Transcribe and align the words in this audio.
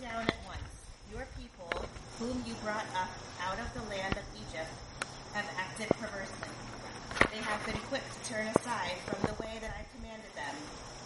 down 0.00 0.24
at 0.24 0.40
once. 0.48 0.72
Your 1.12 1.28
people, 1.36 1.68
whom 2.16 2.40
you 2.48 2.56
brought 2.64 2.88
up 2.96 3.12
out 3.44 3.60
of 3.60 3.68
the 3.76 3.84
land 3.92 4.16
of 4.16 4.24
Egypt, 4.32 4.72
have 5.36 5.44
acted 5.60 5.92
perversely. 6.00 6.48
They 7.28 7.44
have 7.44 7.60
been 7.68 7.76
quick 7.92 8.02
to 8.02 8.20
turn 8.24 8.48
aside 8.48 8.96
from 9.04 9.20
the 9.28 9.36
way 9.36 9.60
that 9.60 9.76
I 9.76 9.84
commanded 9.92 10.32
them. 10.32 10.56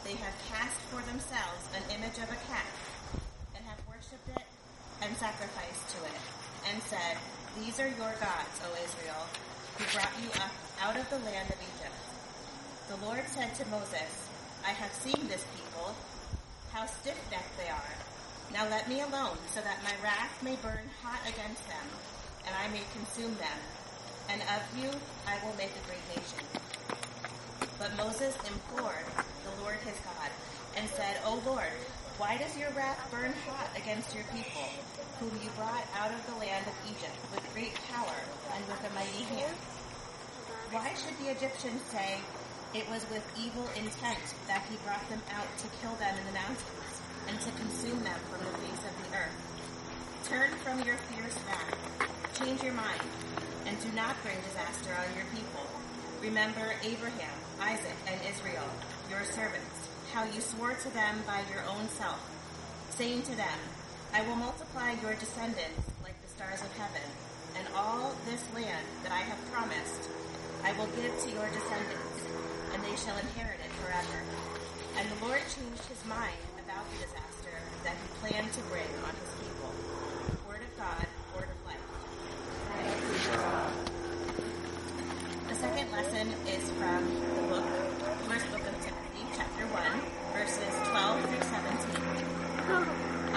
They 0.07 0.15
have 0.23 0.35
cast 0.47 0.79
for 0.95 1.03
themselves 1.11 1.67
an 1.75 1.83
image 1.91 2.23
of 2.23 2.31
a 2.31 2.39
calf, 2.47 2.71
and 3.59 3.67
have 3.67 3.83
worshipped 3.91 4.31
it 4.31 4.47
and 5.03 5.11
sacrificed 5.19 5.91
to 5.99 6.01
it, 6.07 6.23
and 6.71 6.79
said, 6.87 7.19
These 7.59 7.83
are 7.83 7.91
your 7.91 8.15
gods, 8.23 8.57
O 8.63 8.71
Israel, 8.79 9.27
who 9.75 9.85
brought 9.91 10.15
you 10.23 10.31
up 10.39 10.55
out 10.79 10.95
of 10.95 11.11
the 11.11 11.19
land 11.27 11.51
of 11.51 11.59
Egypt. 11.59 11.99
The 12.87 13.03
Lord 13.03 13.27
said 13.27 13.59
to 13.59 13.67
Moses, 13.75 14.31
I 14.63 14.71
have 14.71 14.95
seen 14.95 15.27
this 15.27 15.43
people, 15.59 15.99
how 16.71 16.87
stiff-necked 16.87 17.59
they 17.59 17.75
are. 17.75 18.04
Now 18.53 18.69
let 18.69 18.89
me 18.89 19.01
alone, 19.01 19.39
so 19.51 19.61
that 19.61 19.83
my 19.83 19.95
wrath 20.03 20.43
may 20.43 20.57
burn 20.57 20.87
hot 21.03 21.21
against 21.27 21.67
them, 21.67 21.87
and 22.47 22.55
I 22.55 22.69
may 22.69 22.83
consume 22.93 23.35
them. 23.37 23.59
And 24.29 24.43
of 24.43 24.63
you 24.77 24.91
I 25.27 25.39
will 25.45 25.55
make 25.57 25.73
a 25.73 25.87
great 25.89 26.05
nation. 26.13 26.45
But 27.79 27.97
Moses 27.97 28.37
implored 28.47 29.07
the 29.43 29.63
Lord 29.63 29.77
his 29.83 29.99
God, 30.05 30.31
and 30.77 30.89
said, 30.91 31.19
O 31.25 31.43
Lord, 31.47 31.73
why 32.19 32.39
does 32.39 32.57
your 32.57 32.71
wrath 32.79 33.01
burn 33.11 33.35
hot 33.49 33.71
against 33.75 34.15
your 34.15 34.25
people, 34.31 34.71
whom 35.19 35.35
you 35.43 35.51
brought 35.59 35.87
out 35.99 36.15
of 36.15 36.23
the 36.31 36.39
land 36.39 36.67
of 36.67 36.77
Egypt 36.87 37.19
with 37.35 37.43
great 37.53 37.75
power 37.91 38.19
and 38.55 38.63
with 38.71 38.79
a 38.87 38.95
mighty 38.95 39.27
hand? 39.35 39.57
Why 40.71 40.95
should 40.95 41.19
the 41.19 41.31
Egyptians 41.35 41.83
say, 41.91 42.23
it 42.75 42.89
was 42.91 43.07
with 43.11 43.23
evil 43.39 43.67
intent 43.75 44.23
that 44.47 44.63
he 44.71 44.77
brought 44.87 45.03
them 45.11 45.23
out 45.35 45.47
to 45.59 45.67
kill 45.83 45.95
them 45.99 46.15
in 46.19 46.27
the 46.27 46.39
mountains 46.39 46.94
and 47.29 47.41
to 47.41 47.51
consume 47.53 48.03
them 48.05 48.19
from 48.31 48.41
the 48.45 48.55
face 48.59 48.83
of 48.85 48.95
the 49.01 49.09
earth. 49.17 49.39
Turn 50.25 50.51
from 50.63 50.81
your 50.85 50.97
fierce 51.09 51.39
wrath, 51.47 51.77
change 52.39 52.63
your 52.63 52.75
mind, 52.75 53.05
and 53.67 53.81
do 53.81 53.91
not 53.93 54.17
bring 54.23 54.37
disaster 54.43 54.91
on 54.97 55.09
your 55.17 55.27
people. 55.33 55.65
Remember 56.23 56.75
Abraham, 56.83 57.37
Isaac, 57.61 57.97
and 58.09 58.21
Israel, 58.29 58.69
your 59.11 59.25
servants, 59.25 59.89
how 60.13 60.25
you 60.25 60.41
swore 60.41 60.75
to 60.75 60.91
them 60.95 61.23
by 61.27 61.43
your 61.53 61.65
own 61.69 61.89
self, 61.89 62.21
saying 62.91 63.23
to 63.23 63.37
them, 63.37 63.59
I 64.13 64.23
will 64.23 64.37
multiply 64.37 64.93
your 65.03 65.15
descendants 65.15 65.91
like 66.03 66.21
the 66.23 66.29
stars 66.29 66.63
of 66.63 66.73
heaven, 66.79 67.07
and 67.59 67.67
all 67.77 68.15
this 68.27 68.43
land 68.55 68.87
that 69.03 69.13
I 69.13 69.23
have 69.27 69.39
promised 69.53 70.09
I 70.65 70.73
will 70.81 70.89
give 70.97 71.13
to 71.13 71.31
your 71.31 71.45
descendants 71.53 72.25
and 72.73 72.83
they 72.83 72.97
shall 72.97 73.19
inherit 73.19 73.61
it 73.61 73.71
forever. 73.85 74.25
And 74.97 75.05
the 75.13 75.27
Lord 75.27 75.43
changed 75.53 75.85
his 75.93 76.01
mind 76.09 76.41
about 76.75 76.91
the 76.91 76.99
disaster 77.07 77.55
that 77.87 77.95
he 77.95 78.07
planned 78.19 78.51
to 78.51 78.59
bring 78.67 78.91
on 79.07 79.15
his 79.15 79.31
people. 79.39 79.71
Word 80.43 80.59
of 80.59 80.73
God, 80.75 81.07
word 81.39 81.47
of 81.47 81.59
life. 81.71 81.87
The 85.47 85.55
second 85.55 85.87
lesson 85.95 86.35
is 86.51 86.67
from 86.75 87.07
the 87.07 87.47
book, 87.47 87.63
first 88.27 88.51
book 88.51 88.67
of 88.67 88.75
Timothy, 88.83 89.23
chapter 89.39 89.71
1, 89.71 89.87
verses 90.35 90.75
12 90.91 91.23
through 91.31 91.47
17. 91.47 92.11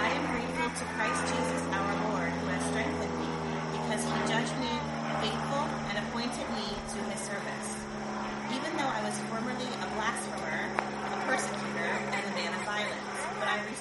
I 0.02 0.10
am 0.18 0.24
grateful 0.34 0.74
to 0.74 0.84
Christ 0.98 1.22
Jesus 1.30 1.62
our 1.78 1.94
Lord 2.10 2.34
who 2.42 2.48
has 2.58 2.64
strengthened 2.74 3.16
me 3.22 3.30
because 3.78 4.02
he 4.02 4.18
judged 4.26 4.58
me 4.58 4.74
faithful 5.22 5.70
and 5.94 6.02
appointed 6.10 6.48
me 6.58 6.74
to 6.74 7.00
his 7.14 7.22
service 7.22 7.78
even 8.54 8.72
though 8.78 8.88
I 8.88 9.04
was 9.04 9.20
formerly 9.28 9.68
a 9.68 9.88
blasphemer, 9.96 10.72
a 10.80 11.18
persecutor, 11.28 11.92
and 12.16 12.24
a 12.26 12.34
man 12.36 12.54
of 12.54 12.62
violence. 12.64 13.08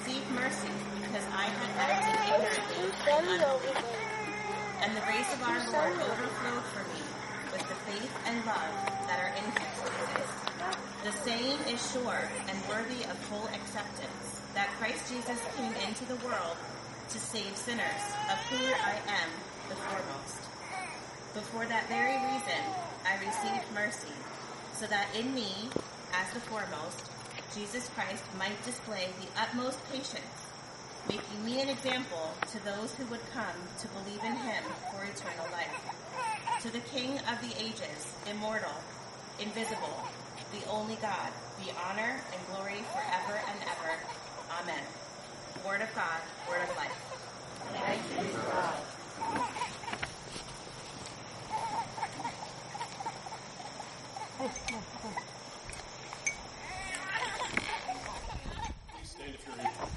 Received 0.07 0.31
mercy 0.39 0.71
because 1.03 1.27
I 1.35 1.51
had 1.51 1.71
acted 1.83 2.15
ignorantly 2.31 2.95
and. 2.95 3.75
And 4.79 4.95
the 4.95 5.03
grace 5.03 5.27
of 5.35 5.43
our 5.43 5.59
Lord 5.67 5.99
overflowed 5.99 6.63
for 6.71 6.83
me 6.95 7.03
with 7.51 7.67
the 7.67 7.75
faith 7.83 8.13
and 8.23 8.39
love 8.47 8.71
that 9.03 9.19
are 9.19 9.35
in 9.35 9.43
Christ 9.51 9.83
Jesus. 9.83 10.31
The 11.03 11.11
saying 11.27 11.59
is 11.67 11.91
sure 11.91 12.23
and 12.47 12.55
worthy 12.71 13.03
of 13.03 13.19
full 13.27 13.51
acceptance 13.51 14.39
that 14.55 14.71
Christ 14.79 15.11
Jesus 15.11 15.43
came 15.57 15.75
into 15.83 16.05
the 16.07 16.15
world 16.23 16.55
to 17.11 17.19
save 17.19 17.51
sinners, 17.57 18.03
of 18.31 18.39
whom 18.47 18.63
I 18.63 18.95
am 19.11 19.29
the 19.67 19.75
foremost. 19.75 20.39
But 21.33 21.43
for 21.51 21.65
that 21.65 21.83
very 21.91 22.15
reason, 22.31 22.63
I 23.03 23.19
received 23.19 23.67
mercy 23.75 24.15
so 24.71 24.87
that 24.87 25.11
in 25.19 25.35
me, 25.35 25.51
as 26.15 26.31
the 26.33 26.39
foremost, 26.39 27.11
Jesus 27.53 27.89
Christ 27.89 28.23
might 28.37 28.61
display 28.63 29.07
the 29.19 29.41
utmost 29.41 29.79
patience, 29.91 30.45
making 31.09 31.43
me 31.45 31.61
an 31.61 31.69
example 31.69 32.33
to 32.51 32.63
those 32.65 32.93
who 32.95 33.05
would 33.07 33.23
come 33.33 33.57
to 33.79 33.87
believe 33.89 34.23
in 34.23 34.35
him 34.35 34.63
for 34.91 35.03
eternal 35.03 35.47
life. 35.51 35.73
To 36.61 36.71
the 36.71 36.79
King 36.79 37.17
of 37.31 37.39
the 37.41 37.53
ages, 37.61 38.13
immortal, 38.29 38.73
invisible, 39.39 40.03
the 40.51 40.67
only 40.69 40.95
God, 41.01 41.31
be 41.59 41.71
honor 41.89 42.21
and 42.31 42.47
glory 42.47 42.83
forever 42.93 43.39
and 43.47 43.59
ever. 43.63 43.93
Amen. 44.61 44.83
Word 45.65 45.81
of 45.81 45.93
God, 45.95 46.21
word 46.49 46.63
of 46.63 46.75
life. 46.77 46.95
Thanks 47.73 48.07
be 48.09 48.15
to 48.15 48.45
God. 48.47 48.77
Please 54.37 54.49
stand 59.03 59.33
if 59.33 59.45
you're 59.45 59.55
able. 59.55 59.89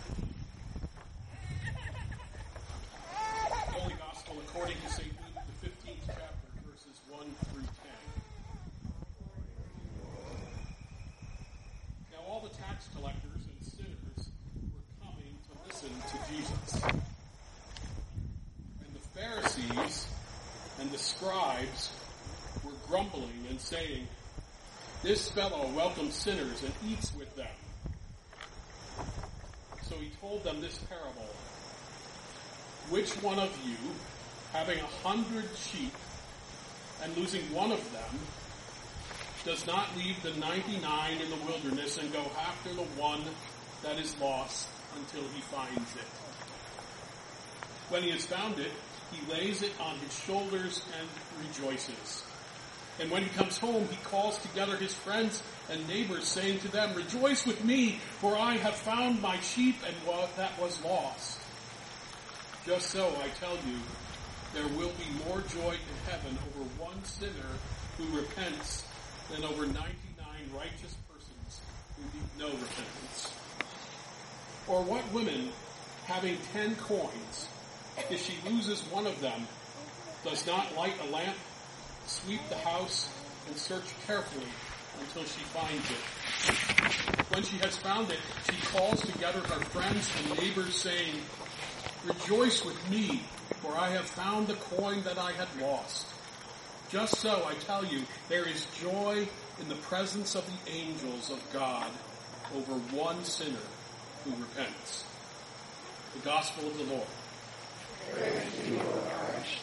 Holy 3.72 3.94
Gospel 3.94 4.36
according 4.48 4.76
to 4.86 4.88
St. 4.92 5.08
Luke, 5.08 5.44
the 5.60 5.68
15th 5.68 6.04
chapter, 6.06 6.48
verses 6.66 7.00
1 7.10 7.20
through 7.52 7.62
10. 7.62 7.70
Now 12.12 12.18
all 12.28 12.40
the 12.40 12.54
tax 12.56 12.88
collectors 12.96 13.44
and 13.44 13.60
sinners 13.62 14.30
were 14.72 14.86
coming 15.04 15.36
to 15.48 15.52
listen 15.68 15.90
to 15.90 16.16
Jesus. 16.32 16.82
And 18.80 18.90
the 18.94 19.04
Pharisees 19.20 20.06
and 20.80 20.90
the 20.90 20.98
scribes 20.98 21.90
were 22.64 22.72
grumbling 22.88 23.46
and 23.48 23.49
saying, 23.60 24.06
This 25.02 25.30
fellow 25.30 25.70
welcomes 25.74 26.14
sinners 26.14 26.62
and 26.62 26.72
eats 26.86 27.14
with 27.14 27.34
them. 27.36 27.46
So 29.88 29.96
he 29.96 30.10
told 30.20 30.44
them 30.44 30.60
this 30.60 30.78
parable. 30.88 31.28
Which 32.90 33.10
one 33.22 33.38
of 33.38 33.56
you, 33.64 33.76
having 34.52 34.78
a 34.78 35.08
hundred 35.08 35.44
sheep 35.56 35.92
and 37.02 37.16
losing 37.16 37.42
one 37.52 37.72
of 37.72 37.92
them, 37.92 38.18
does 39.44 39.66
not 39.66 39.96
leave 39.96 40.22
the 40.22 40.34
99 40.34 41.20
in 41.20 41.30
the 41.30 41.36
wilderness 41.46 41.98
and 41.98 42.12
go 42.12 42.24
after 42.38 42.72
the 42.74 42.82
one 43.00 43.22
that 43.82 43.98
is 43.98 44.18
lost 44.20 44.68
until 44.96 45.22
he 45.34 45.40
finds 45.42 45.94
it? 45.96 46.08
When 47.88 48.02
he 48.02 48.10
has 48.10 48.26
found 48.26 48.58
it, 48.58 48.70
he 49.12 49.32
lays 49.32 49.62
it 49.62 49.72
on 49.80 49.96
his 49.98 50.16
shoulders 50.20 50.84
and 50.98 51.08
rejoices. 51.46 52.22
And 53.00 53.10
when 53.10 53.22
he 53.22 53.30
comes 53.30 53.56
home, 53.56 53.88
he 53.90 53.96
calls 54.04 54.36
together 54.38 54.76
his 54.76 54.92
friends 54.92 55.42
and 55.70 55.88
neighbors, 55.88 56.28
saying 56.28 56.60
to 56.60 56.68
them, 56.68 56.94
Rejoice 56.94 57.46
with 57.46 57.64
me, 57.64 57.98
for 58.18 58.36
I 58.36 58.58
have 58.58 58.76
found 58.76 59.22
my 59.22 59.40
sheep 59.40 59.76
and 59.86 59.96
what 60.06 60.36
that 60.36 60.60
was 60.60 60.84
lost. 60.84 61.40
Just 62.66 62.90
so, 62.90 63.08
I 63.22 63.28
tell 63.40 63.56
you, 63.66 63.78
there 64.52 64.68
will 64.76 64.92
be 64.98 65.24
more 65.26 65.40
joy 65.40 65.72
in 65.72 66.10
heaven 66.10 66.36
over 66.48 66.68
one 66.78 67.02
sinner 67.04 67.30
who 67.96 68.04
repents 68.18 68.84
than 69.30 69.44
over 69.44 69.64
99 69.64 69.80
righteous 70.54 70.94
persons 71.10 71.60
who 71.96 72.02
need 72.18 72.28
no 72.38 72.48
repentance. 72.48 73.32
Or 74.68 74.82
what 74.82 75.10
woman, 75.12 75.52
having 76.04 76.36
ten 76.52 76.76
coins, 76.76 77.48
if 78.10 78.22
she 78.22 78.34
loses 78.50 78.82
one 78.90 79.06
of 79.06 79.18
them, 79.20 79.46
does 80.22 80.46
not 80.46 80.76
light 80.76 80.94
a 81.08 81.10
lamp, 81.10 81.36
sweep 82.10 82.40
the 82.48 82.56
house, 82.56 83.08
and 83.46 83.56
search 83.56 83.84
carefully 84.06 84.50
until 85.00 85.22
she 85.22 85.44
finds 85.44 85.90
it. 85.90 87.32
When 87.32 87.42
she 87.44 87.58
has 87.58 87.76
found 87.76 88.10
it, 88.10 88.18
she 88.50 88.60
calls 88.66 89.00
together 89.00 89.40
her 89.40 89.60
friends 89.66 90.10
and 90.18 90.38
neighbors 90.38 90.74
saying, 90.74 91.14
Rejoice 92.04 92.64
with 92.64 92.90
me, 92.90 93.22
for 93.62 93.76
I 93.76 93.90
have 93.90 94.06
found 94.06 94.48
the 94.48 94.54
coin 94.54 95.02
that 95.04 95.18
I 95.18 95.32
had 95.32 95.48
lost. 95.60 96.06
Just 96.90 97.16
so, 97.16 97.46
I 97.46 97.54
tell 97.54 97.84
you, 97.84 98.02
there 98.28 98.48
is 98.48 98.66
joy 98.80 99.28
in 99.60 99.68
the 99.68 99.76
presence 99.76 100.34
of 100.34 100.44
the 100.46 100.72
angels 100.72 101.30
of 101.30 101.40
God 101.52 101.90
over 102.56 102.72
one 102.96 103.22
sinner 103.22 103.66
who 104.24 104.30
repents. 104.30 105.04
The 106.14 106.20
Gospel 106.24 106.66
of 106.66 106.76
the 106.76 106.84
Lord. 106.84 107.06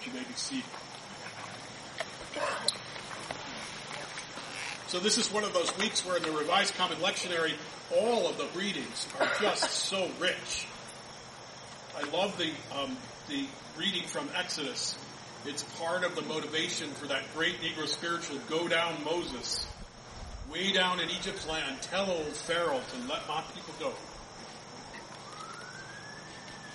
You 0.05 0.13
may 0.13 0.19
be 0.19 0.33
seated. 0.35 0.63
So 4.87 4.99
this 4.99 5.17
is 5.17 5.29
one 5.33 5.43
of 5.43 5.53
those 5.53 5.77
weeks 5.77 6.05
where 6.05 6.15
in 6.15 6.23
the 6.23 6.31
Revised 6.31 6.73
Common 6.75 6.97
Lectionary, 6.99 7.51
all 7.93 8.25
of 8.25 8.37
the 8.37 8.47
readings 8.57 9.05
are 9.19 9.29
just 9.41 9.69
so 9.89 10.09
rich. 10.17 10.65
I 11.97 12.09
love 12.11 12.37
the 12.37 12.51
um, 12.73 12.95
the 13.27 13.45
reading 13.77 14.03
from 14.03 14.29
Exodus. 14.33 14.97
It's 15.45 15.63
part 15.77 16.05
of 16.05 16.15
the 16.15 16.21
motivation 16.21 16.89
for 16.91 17.05
that 17.07 17.23
great 17.35 17.55
Negro 17.59 17.85
spiritual, 17.85 18.37
Go 18.49 18.69
Down 18.69 19.03
Moses. 19.03 19.67
Way 20.49 20.71
down 20.71 21.01
in 21.01 21.09
Egypt's 21.09 21.45
land, 21.45 21.81
tell 21.81 22.09
old 22.09 22.25
Pharaoh 22.27 22.79
to 22.79 23.09
let 23.09 23.27
my 23.27 23.43
people 23.53 23.73
go. 23.81 23.93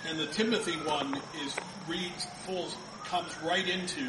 And 0.07 0.19
the 0.19 0.27
Timothy 0.27 0.73
one 0.73 1.19
is 1.43 1.55
reads 1.87 2.27
full 2.45 2.67
comes 3.05 3.35
right 3.41 3.67
into 3.67 4.07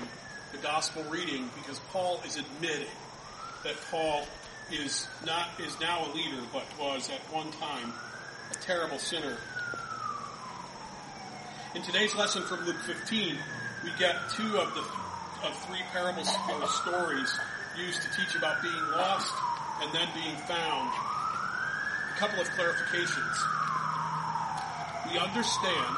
the 0.53 0.59
gospel 0.59 1.03
reading 1.05 1.49
because 1.57 1.81
Paul 1.91 2.21
is 2.27 2.37
admitting 2.37 2.89
that 3.65 3.81
Paul 3.91 4.27
is 4.71 5.09
not 5.25 5.49
is 5.59 5.79
now 5.81 6.07
a 6.07 6.09
leader, 6.15 6.43
but 6.53 6.65
was 6.79 7.11
at 7.11 7.21
one 7.33 7.51
time 7.53 7.93
a 8.53 8.55
terrible 8.63 8.99
sinner. 8.99 9.37
In 11.75 11.83
today's 11.83 12.15
lesson 12.15 12.43
from 12.43 12.65
Luke 12.67 12.81
15, 12.87 13.37
we 13.83 13.91
get 13.99 14.17
two 14.37 14.59
of 14.59 14.73
the 14.75 14.85
of 15.49 15.57
three 15.67 15.83
parables 15.93 16.29
or 16.53 16.67
stories 16.69 17.33
used 17.77 18.01
to 18.01 18.09
teach 18.17 18.35
about 18.37 18.63
being 18.63 18.85
lost 18.93 19.33
and 19.83 19.93
then 19.93 20.09
being 20.15 20.37
found. 20.47 20.93
A 22.15 22.17
couple 22.17 22.41
of 22.41 22.49
clarifications. 22.51 23.37
We 25.11 25.19
understand 25.19 25.97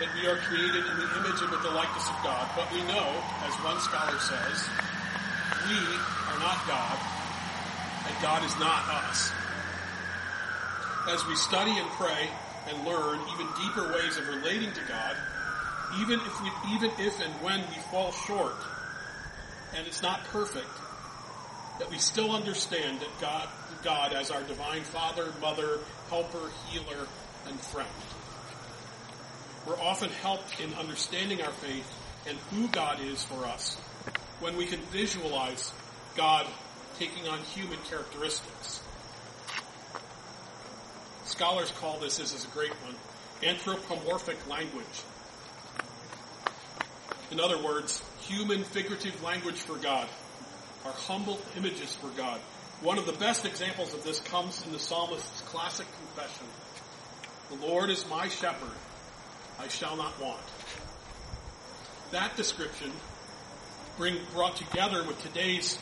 that 0.00 0.08
we 0.14 0.26
are 0.26 0.36
created 0.48 0.86
in 0.86 0.96
the 0.96 1.08
image 1.18 1.42
and 1.42 1.50
with 1.50 1.62
the 1.62 1.70
likeness 1.70 2.08
of 2.08 2.16
God, 2.24 2.48
but 2.56 2.72
we 2.72 2.80
know, 2.88 3.06
as 3.44 3.54
one 3.62 3.78
scholar 3.80 4.18
says, 4.18 4.58
we 5.68 5.76
not 6.40 6.66
God, 6.66 6.98
and 8.08 8.22
God 8.22 8.42
is 8.44 8.58
not 8.58 8.88
us. 8.88 9.30
As 11.08 11.26
we 11.26 11.36
study 11.36 11.72
and 11.72 11.86
pray 11.90 12.28
and 12.68 12.86
learn 12.86 13.20
even 13.34 13.46
deeper 13.60 13.92
ways 13.92 14.16
of 14.16 14.26
relating 14.26 14.72
to 14.72 14.80
God, 14.88 15.16
even 16.00 16.18
if 16.20 16.42
we, 16.42 16.50
even 16.74 16.90
if 16.98 17.20
and 17.20 17.32
when 17.42 17.60
we 17.68 17.76
fall 17.90 18.10
short, 18.12 18.56
and 19.76 19.86
it's 19.86 20.02
not 20.02 20.24
perfect, 20.24 20.70
that 21.78 21.90
we 21.90 21.98
still 21.98 22.30
understand 22.30 23.00
that 23.00 23.20
God, 23.20 23.48
God 23.82 24.14
as 24.14 24.30
our 24.30 24.42
divine 24.42 24.82
Father, 24.82 25.32
Mother, 25.42 25.78
Helper, 26.08 26.50
Healer, 26.68 27.06
and 27.48 27.60
Friend. 27.60 27.88
We're 29.66 29.80
often 29.80 30.08
helped 30.08 30.58
in 30.58 30.72
understanding 30.74 31.42
our 31.42 31.52
faith 31.52 31.90
and 32.26 32.38
who 32.50 32.68
God 32.68 32.98
is 33.00 33.22
for 33.24 33.44
us 33.44 33.76
when 34.40 34.56
we 34.56 34.64
can 34.64 34.80
visualize 34.90 35.70
God 36.16 36.46
taking 36.98 37.28
on 37.28 37.38
human 37.40 37.78
characteristics. 37.88 38.80
Scholars 41.24 41.70
call 41.72 41.98
this, 41.98 42.18
this 42.18 42.34
is 42.34 42.44
a 42.44 42.48
great 42.48 42.72
one, 42.84 42.94
anthropomorphic 43.42 44.48
language. 44.48 44.84
In 47.30 47.40
other 47.40 47.62
words, 47.62 48.02
human 48.22 48.64
figurative 48.64 49.22
language 49.22 49.56
for 49.56 49.76
God, 49.76 50.08
our 50.84 50.92
humble 50.92 51.40
images 51.56 51.94
for 51.94 52.08
God. 52.08 52.40
One 52.82 52.98
of 52.98 53.06
the 53.06 53.12
best 53.12 53.46
examples 53.46 53.94
of 53.94 54.04
this 54.04 54.20
comes 54.20 54.64
in 54.66 54.72
the 54.72 54.78
psalmist's 54.78 55.40
classic 55.42 55.86
confession. 55.98 56.46
The 57.50 57.66
Lord 57.66 57.90
is 57.90 58.08
my 58.08 58.28
shepherd. 58.28 58.76
I 59.58 59.68
shall 59.68 59.96
not 59.96 60.20
want. 60.20 60.40
That 62.10 62.36
description 62.36 62.90
bring, 63.96 64.16
brought 64.32 64.56
together 64.56 65.04
with 65.04 65.22
today's 65.22 65.78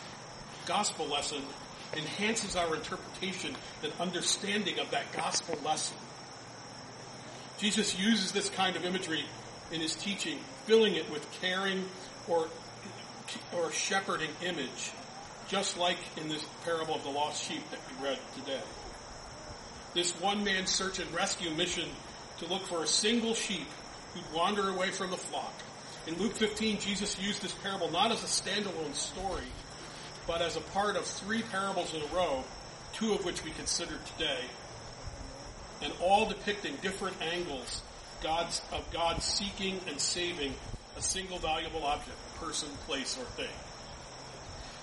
gospel 0.69 1.07
lesson 1.07 1.43
enhances 1.97 2.55
our 2.55 2.77
interpretation 2.77 3.57
and 3.83 3.91
understanding 3.99 4.79
of 4.79 4.91
that 4.91 5.11
gospel 5.13 5.59
lesson. 5.65 5.97
Jesus 7.59 7.99
uses 7.99 8.33
this 8.33 8.51
kind 8.51 8.77
of 8.77 8.85
imagery 8.85 9.25
in 9.73 9.81
his 9.81 9.97
teaching, 9.97 10.39
filling 10.67 10.95
it 10.95 11.11
with 11.11 11.27
caring 11.41 11.85
or, 12.29 12.49
or 13.57 13.73
shepherding 13.73 14.31
image, 14.45 14.93
just 15.49 15.79
like 15.79 15.99
in 16.19 16.29
this 16.29 16.45
parable 16.65 16.95
of 16.95 17.03
the 17.03 17.11
lost 17.11 17.43
sheep 17.49 17.63
that 17.71 17.81
we 17.89 18.07
read 18.07 18.19
today. 18.37 18.61
This 19.95 20.13
one 20.21 20.45
man 20.45 20.67
search 20.67 20.99
and 20.99 21.13
rescue 21.15 21.51
mission 21.51 21.89
to 22.41 22.47
look 22.47 22.67
for 22.67 22.85
a 22.85 22.87
single 22.87 23.35
sheep 23.35 23.67
who'd 24.13 24.37
wander 24.37 24.69
away 24.69 24.91
from 24.91 25.11
the 25.11 25.17
flock. 25.17 25.55
In 26.07 26.19
Luke 26.19 26.35
15, 26.35 26.79
Jesus 26.79 27.19
used 27.19 27.41
this 27.41 27.55
parable 27.55 27.91
not 27.91 28.13
as 28.13 28.23
a 28.23 28.27
standalone 28.27 28.95
story, 28.95 29.45
but 30.29 30.43
as 30.43 30.57
a 30.57 30.61
part 30.61 30.95
of 30.95 31.07
three 31.07 31.41
parables 31.41 31.95
in 31.95 32.03
a 32.03 32.15
row, 32.15 32.45
two 32.93 33.15
of 33.15 33.25
which 33.25 33.43
we 33.45 33.51
consider 33.53 33.95
today, 34.15 34.45
and 35.83 35.93
all 36.03 36.29
depicting 36.29 36.77
different 36.83 37.17
angles 37.23 37.83
God's, 38.23 38.61
of 38.71 38.89
God 38.93 39.23
seeking 39.23 39.81
and 39.89 39.99
saving 39.99 40.55
a 40.99 41.03
single 41.03 41.39
valuable 41.39 41.83
object, 41.85 42.17
person, 42.37 42.69
place, 42.87 43.17
or 43.17 43.25
thing. 43.25 43.49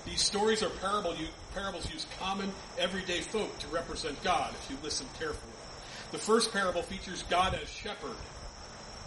These 0.06 0.22
stories 0.22 0.64
are 0.64 0.70
parable, 0.70 1.16
parables 1.54 1.92
use 1.94 2.08
common, 2.20 2.52
everyday 2.80 3.22
folk 3.22 3.58
to 3.60 3.68
represent 3.68 4.22
God, 4.24 4.52
if 4.52 4.72
you 4.72 4.78
listen 4.84 5.06
carefully. 5.20 5.54
The 6.12 6.18
first 6.18 6.54
parable 6.54 6.82
features 6.82 7.24
God 7.30 7.54
as 7.62 7.70
shepherd, 7.70 8.16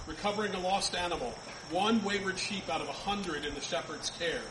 recovering 0.06 0.54
a 0.54 0.60
lost 0.60 0.94
animal, 0.94 1.34
one 1.70 2.04
wayward 2.04 2.38
sheep 2.38 2.68
out 2.68 2.80
of 2.80 2.88
a 2.88 2.92
hundred 2.92 3.44
in 3.44 3.54
the 3.54 3.60
shepherd's 3.60 4.10
care. 4.10 4.42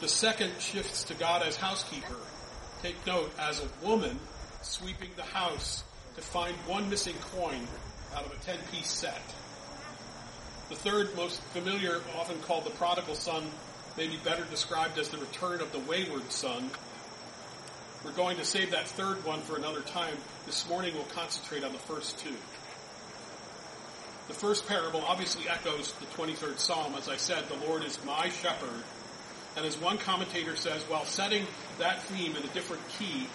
The 0.00 0.08
second 0.08 0.52
shifts 0.60 1.02
to 1.04 1.14
God 1.14 1.42
as 1.42 1.56
housekeeper. 1.56 2.16
Take 2.82 3.04
note, 3.04 3.32
as 3.36 3.60
a 3.60 3.86
woman 3.86 4.20
sweeping 4.62 5.10
the 5.16 5.24
house 5.24 5.82
to 6.14 6.22
find 6.22 6.54
one 6.68 6.88
missing 6.88 7.16
coin 7.32 7.66
out 8.14 8.24
of 8.24 8.32
a 8.32 8.36
10 8.44 8.58
piece 8.70 8.90
set. 8.90 9.20
The 10.68 10.76
third, 10.76 11.16
most 11.16 11.42
familiar, 11.42 12.00
often 12.16 12.38
called 12.40 12.64
the 12.64 12.70
prodigal 12.70 13.16
son, 13.16 13.42
may 13.96 14.06
be 14.06 14.16
better 14.18 14.44
described 14.44 14.98
as 14.98 15.08
the 15.08 15.18
return 15.18 15.60
of 15.60 15.72
the 15.72 15.80
wayward 15.80 16.30
son. 16.30 16.70
We're 18.04 18.12
going 18.12 18.36
to 18.36 18.44
save 18.44 18.70
that 18.70 18.86
third 18.86 19.24
one 19.24 19.40
for 19.40 19.56
another 19.56 19.80
time. 19.80 20.14
This 20.46 20.68
morning 20.68 20.94
we'll 20.94 21.04
concentrate 21.04 21.64
on 21.64 21.72
the 21.72 21.78
first 21.78 22.20
two. 22.20 22.36
The 24.28 24.34
first 24.34 24.68
parable 24.68 25.02
obviously 25.08 25.48
echoes 25.48 25.92
the 25.94 26.06
23rd 26.06 26.60
Psalm. 26.60 26.94
As 26.96 27.08
I 27.08 27.16
said, 27.16 27.48
the 27.48 27.66
Lord 27.66 27.82
is 27.82 27.98
my 28.04 28.28
shepherd. 28.28 28.84
And 29.58 29.66
as 29.66 29.76
one 29.76 29.98
commentator 29.98 30.54
says, 30.54 30.84
while 30.84 31.04
setting 31.04 31.44
that 31.80 32.04
theme 32.04 32.36
in 32.36 32.44
a 32.44 32.46
different 32.54 32.80
key, 32.90 33.26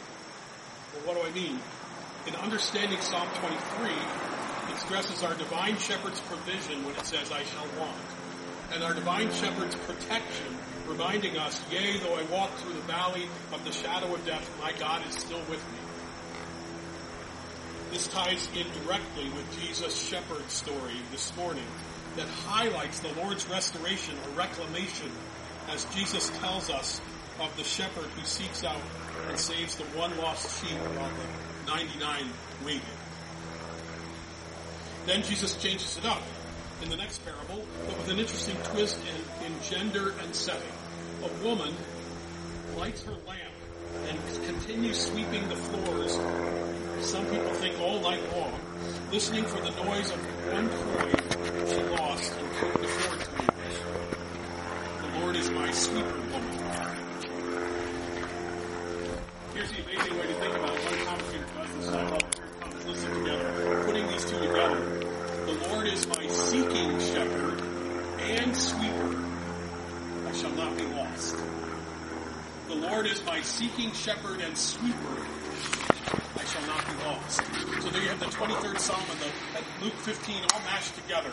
well, 0.93 1.13
what 1.13 1.21
do 1.21 1.29
I 1.29 1.31
mean? 1.33 1.59
In 2.25 2.35
understanding 2.35 3.01
Psalm 3.01 3.27
23, 3.41 3.91
it 4.71 4.79
stresses 4.79 5.21
our 5.21 5.33
divine 5.33 5.77
shepherd's 5.77 6.21
provision 6.21 6.85
when 6.85 6.95
it 6.95 7.05
says, 7.05 7.29
I 7.29 7.43
shall 7.43 7.67
want. 7.77 7.99
And 8.71 8.85
our 8.85 8.93
divine 8.93 9.33
shepherd's 9.33 9.75
protection, 9.75 10.47
reminding 10.87 11.37
us, 11.37 11.59
yea, 11.69 11.97
though 11.97 12.15
I 12.15 12.23
walk 12.31 12.51
through 12.51 12.75
the 12.75 12.87
valley 12.87 13.27
of 13.51 13.65
the 13.65 13.73
shadow 13.73 14.15
of 14.15 14.25
death, 14.25 14.49
my 14.61 14.71
God 14.79 15.05
is 15.05 15.15
still 15.15 15.41
with 15.49 15.59
me. 15.73 15.79
This 17.91 18.07
ties 18.07 18.47
in 18.55 18.65
directly 18.85 19.27
with 19.31 19.59
Jesus' 19.59 20.01
shepherd 20.07 20.49
story 20.49 20.95
this 21.11 21.35
morning 21.35 21.67
that 22.15 22.29
highlights 22.29 22.99
the 22.99 23.11
Lord's 23.21 23.45
restoration 23.49 24.15
or 24.25 24.37
reclamation 24.37 25.11
as 25.69 25.85
Jesus 25.95 26.29
tells 26.39 26.69
us 26.69 27.01
of 27.39 27.55
the 27.57 27.63
shepherd 27.63 28.05
who 28.05 28.25
seeks 28.25 28.63
out 28.63 28.81
and 29.27 29.37
saves 29.37 29.75
the 29.75 29.83
one 29.97 30.15
lost 30.17 30.61
sheep 30.61 30.77
while 30.77 31.09
the 31.09 31.71
99 31.71 32.25
waited. 32.65 32.81
Then 35.05 35.23
Jesus 35.23 35.55
changes 35.61 35.97
it 35.97 36.05
up 36.05 36.21
in 36.81 36.89
the 36.89 36.97
next 36.97 37.23
parable, 37.25 37.65
but 37.87 37.97
with 37.97 38.09
an 38.09 38.19
interesting 38.19 38.55
twist 38.63 38.97
in, 38.99 39.45
in 39.45 39.61
gender 39.61 40.13
and 40.23 40.35
setting. 40.35 40.61
A 41.23 41.43
woman 41.45 41.73
lights 42.77 43.03
her 43.03 43.15
lamp 43.27 43.53
and 44.07 44.45
continues 44.45 44.99
sweeping 44.99 45.47
the 45.49 45.55
floors 45.55 46.17
some 47.03 47.25
people 47.25 47.53
think 47.55 47.77
all 47.81 47.99
night 47.99 48.21
long, 48.33 48.57
listening 49.11 49.43
for 49.43 49.59
the 49.59 49.71
noise 49.83 50.09
of 50.09 50.17
one 50.53 50.69
coin 50.69 51.67
she 51.67 51.83
lost 51.83 52.31
and 52.31 52.51
couldn't 52.53 52.85
afford 52.85 53.19
to 53.19 53.31
lose. 53.41 53.79
The 55.01 55.19
Lord 55.19 55.32
is 55.43 55.51
my 55.51 55.71
sweeper 55.71 56.19
woman. 56.31 56.57
Here's 59.53 59.71
the 59.71 59.83
amazing 59.83 60.17
way 60.17 60.27
to 60.27 60.33
think 60.35 60.55
about. 60.55 60.69
One 60.69 61.05
commentator 61.05 61.45
does 61.55 61.73
this, 61.75 61.87
uh, 61.89 61.97
I 61.97 62.03
love 62.03 62.21
it. 62.21 62.87
Listen 62.87 63.13
together. 63.13 63.83
Putting 63.85 64.07
these 64.07 64.23
two 64.23 64.39
together. 64.39 64.79
The 65.45 65.67
Lord 65.67 65.87
is 65.87 66.07
my 66.07 66.27
seeking 66.27 66.97
shepherd 66.99 67.61
and 68.21 68.55
sweeper. 68.55 69.25
I 70.27 70.31
shall 70.33 70.51
not 70.51 70.77
be 70.77 70.85
lost. 70.85 71.35
The 72.69 72.75
Lord 72.75 73.05
is 73.05 73.25
my 73.25 73.41
seeking 73.41 73.91
shepherd 73.91 74.39
and 74.39 74.57
sweeper 74.57 75.27
I 76.37 76.45
shall 76.45 76.65
not 76.67 76.85
be 76.85 77.03
lost. 77.03 77.41
So 77.81 77.89
there 77.89 78.01
you 78.01 78.09
have 78.09 78.19
the 78.19 78.27
23rd 78.27 78.79
Psalm 78.79 79.03
and, 79.11 79.19
the, 79.19 79.85
Luke 79.85 79.95
15 79.95 80.35
all 80.53 80.59
mashed 80.61 80.95
together. 80.95 81.31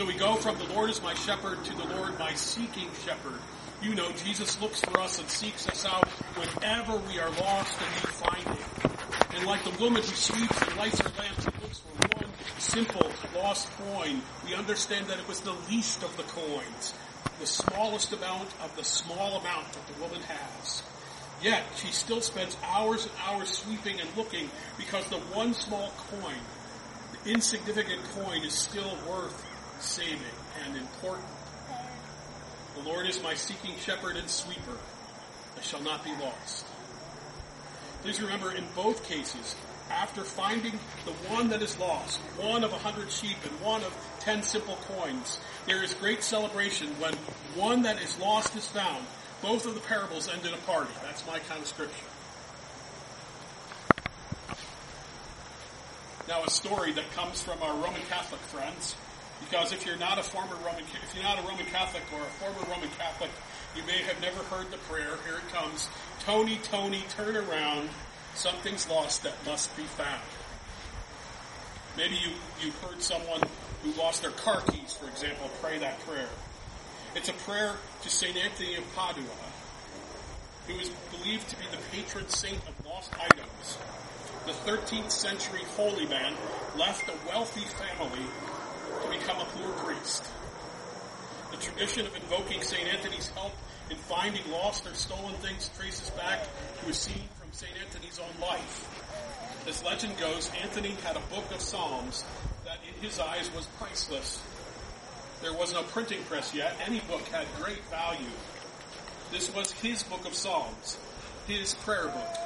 So 0.00 0.06
we 0.06 0.14
go 0.14 0.34
from 0.36 0.56
the 0.56 0.64
Lord 0.72 0.88
is 0.88 1.02
my 1.02 1.12
shepherd 1.12 1.62
to 1.62 1.74
the 1.74 1.84
Lord 1.94 2.18
my 2.18 2.32
seeking 2.32 2.88
shepherd. 3.04 3.38
You 3.82 3.94
know, 3.94 4.10
Jesus 4.24 4.58
looks 4.58 4.80
for 4.80 4.98
us 4.98 5.20
and 5.20 5.28
seeks 5.28 5.68
us 5.68 5.84
out 5.84 6.08
whenever 6.08 6.96
we 7.06 7.18
are 7.18 7.28
lost 7.28 7.76
and 7.78 7.94
we 7.96 8.10
find 8.10 8.58
him. 8.58 8.92
And 9.36 9.46
like 9.46 9.62
the 9.62 9.78
woman 9.78 10.00
who 10.00 10.08
sweeps 10.08 10.58
and 10.62 10.76
lights 10.78 11.00
her 11.00 11.10
lamp 11.18 11.36
and 11.36 11.62
looks 11.62 11.80
for 11.80 12.16
one 12.16 12.30
simple 12.56 13.12
lost 13.36 13.70
coin, 13.72 14.22
we 14.46 14.54
understand 14.54 15.06
that 15.08 15.18
it 15.18 15.28
was 15.28 15.40
the 15.40 15.54
least 15.68 16.02
of 16.02 16.16
the 16.16 16.22
coins, 16.22 16.94
the 17.38 17.46
smallest 17.46 18.10
amount 18.14 18.48
of 18.64 18.74
the 18.76 18.84
small 18.84 19.36
amount 19.36 19.70
that 19.74 19.86
the 19.86 20.00
woman 20.00 20.22
has. 20.22 20.82
Yet 21.42 21.62
she 21.76 21.88
still 21.88 22.22
spends 22.22 22.56
hours 22.64 23.02
and 23.02 23.12
hours 23.28 23.50
sweeping 23.50 24.00
and 24.00 24.08
looking 24.16 24.48
because 24.78 25.06
the 25.10 25.18
one 25.36 25.52
small 25.52 25.92
coin, 26.10 26.40
the 27.22 27.32
insignificant 27.32 28.00
coin, 28.14 28.42
is 28.44 28.54
still 28.54 28.96
worth 29.06 29.49
saving 29.82 30.20
and 30.64 30.76
important. 30.76 31.26
The 32.76 32.82
Lord 32.88 33.06
is 33.06 33.22
my 33.22 33.34
seeking 33.34 33.76
shepherd 33.78 34.16
and 34.16 34.28
sweeper. 34.28 34.78
I 35.58 35.62
shall 35.62 35.82
not 35.82 36.04
be 36.04 36.10
lost. 36.12 36.66
Please 38.02 38.20
remember 38.20 38.52
in 38.52 38.64
both 38.74 39.06
cases, 39.06 39.54
after 39.90 40.22
finding 40.22 40.78
the 41.04 41.12
one 41.28 41.48
that 41.48 41.62
is 41.62 41.78
lost, 41.78 42.20
one 42.38 42.64
of 42.64 42.72
a 42.72 42.78
hundred 42.78 43.10
sheep 43.10 43.36
and 43.42 43.60
one 43.60 43.82
of 43.82 43.94
ten 44.20 44.42
simple 44.42 44.76
coins, 44.86 45.40
there 45.66 45.82
is 45.82 45.92
great 45.94 46.22
celebration 46.22 46.88
when 47.00 47.14
one 47.54 47.82
that 47.82 48.00
is 48.00 48.18
lost 48.18 48.56
is 48.56 48.66
found. 48.68 49.04
Both 49.42 49.66
of 49.66 49.74
the 49.74 49.80
parables 49.80 50.28
end 50.28 50.46
in 50.46 50.54
a 50.54 50.58
party. 50.58 50.92
That's 51.02 51.26
my 51.26 51.38
kind 51.40 51.60
of 51.60 51.66
scripture. 51.66 52.06
Now 56.28 56.44
a 56.44 56.50
story 56.50 56.92
that 56.92 57.10
comes 57.12 57.42
from 57.42 57.60
our 57.62 57.74
Roman 57.74 58.02
Catholic 58.08 58.40
friends, 58.42 58.94
because 59.40 59.72
if 59.72 59.86
you're 59.86 59.96
not 59.96 60.18
a 60.18 60.22
former 60.22 60.56
Roman, 60.56 60.84
if 60.84 61.12
you're 61.14 61.24
not 61.24 61.38
a 61.38 61.42
Roman 61.42 61.66
Catholic 61.66 62.02
or 62.12 62.20
a 62.20 62.30
former 62.38 62.70
Roman 62.70 62.90
Catholic, 62.98 63.30
you 63.76 63.82
may 63.84 63.98
have 64.02 64.20
never 64.20 64.42
heard 64.44 64.70
the 64.70 64.78
prayer. 64.78 65.16
Here 65.26 65.36
it 65.36 65.52
comes. 65.52 65.88
Tony, 66.20 66.58
Tony, 66.62 67.02
turn 67.10 67.36
around. 67.36 67.88
Something's 68.34 68.88
lost 68.88 69.22
that 69.24 69.34
must 69.46 69.74
be 69.76 69.82
found. 69.82 70.22
Maybe 71.96 72.14
you, 72.16 72.30
you've 72.62 72.78
heard 72.82 73.02
someone 73.02 73.40
who 73.82 73.92
lost 73.92 74.22
their 74.22 74.30
car 74.30 74.60
keys, 74.70 74.94
for 74.94 75.08
example, 75.08 75.50
pray 75.60 75.78
that 75.78 75.98
prayer. 76.00 76.28
It's 77.16 77.28
a 77.28 77.32
prayer 77.32 77.74
to 78.02 78.08
St. 78.08 78.36
Anthony 78.36 78.76
of 78.76 78.84
Padua, 78.94 79.24
who 80.68 80.74
is 80.74 80.90
believed 81.10 81.48
to 81.48 81.56
be 81.56 81.64
the 81.70 81.82
patron 81.90 82.28
saint 82.28 82.60
of 82.68 82.86
lost 82.86 83.12
items. 83.18 83.78
The 84.46 84.52
13th 84.52 85.10
century 85.10 85.62
holy 85.76 86.06
man 86.06 86.34
left 86.78 87.08
a 87.08 87.28
wealthy 87.28 87.62
family 87.62 88.24
to 89.02 89.08
become 89.08 89.40
a 89.40 89.44
poor 89.44 89.72
priest. 89.84 90.24
The 91.50 91.56
tradition 91.56 92.06
of 92.06 92.14
invoking 92.14 92.62
St. 92.62 92.86
Anthony's 92.88 93.28
help 93.28 93.52
in 93.90 93.96
finding 93.96 94.42
lost 94.50 94.86
or 94.86 94.94
stolen 94.94 95.34
things 95.36 95.70
traces 95.76 96.10
back 96.10 96.46
to 96.82 96.90
a 96.90 96.92
scene 96.92 97.28
from 97.40 97.50
St. 97.52 97.72
Anthony's 97.84 98.18
own 98.18 98.40
life. 98.40 99.66
As 99.68 99.82
legend 99.84 100.16
goes, 100.18 100.50
Anthony 100.62 100.90
had 101.04 101.16
a 101.16 101.34
book 101.34 101.50
of 101.52 101.60
Psalms 101.60 102.24
that 102.64 102.78
in 102.86 103.02
his 103.02 103.18
eyes 103.18 103.50
was 103.54 103.66
priceless. 103.78 104.42
There 105.42 105.52
was 105.52 105.72
no 105.72 105.82
printing 105.82 106.22
press 106.24 106.54
yet. 106.54 106.76
Any 106.86 107.00
book 107.00 107.26
had 107.28 107.46
great 107.60 107.82
value. 107.90 108.30
This 109.32 109.52
was 109.54 109.72
his 109.72 110.02
book 110.02 110.26
of 110.26 110.34
Psalms, 110.34 110.98
his 111.46 111.74
prayer 111.74 112.06
book. 112.06 112.36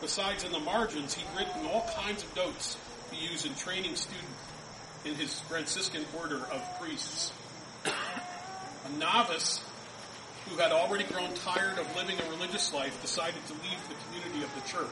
Besides, 0.00 0.44
in 0.44 0.52
the 0.52 0.60
margins, 0.60 1.14
he'd 1.14 1.26
written 1.36 1.66
all 1.66 1.88
kinds 1.96 2.22
of 2.22 2.36
notes 2.36 2.76
to 3.10 3.16
use 3.16 3.44
in 3.44 3.54
training 3.54 3.96
students 3.96 4.53
in 5.04 5.14
his 5.14 5.40
Franciscan 5.40 6.04
order 6.18 6.40
of 6.50 6.80
priests. 6.80 7.32
A 7.84 8.98
novice 8.98 9.62
who 10.48 10.56
had 10.56 10.72
already 10.72 11.04
grown 11.04 11.32
tired 11.34 11.78
of 11.78 11.96
living 11.96 12.16
a 12.20 12.30
religious 12.30 12.72
life 12.72 13.00
decided 13.02 13.44
to 13.46 13.52
leave 13.54 13.88
the 13.88 13.94
community 14.06 14.44
of 14.44 14.54
the 14.54 14.68
church. 14.68 14.88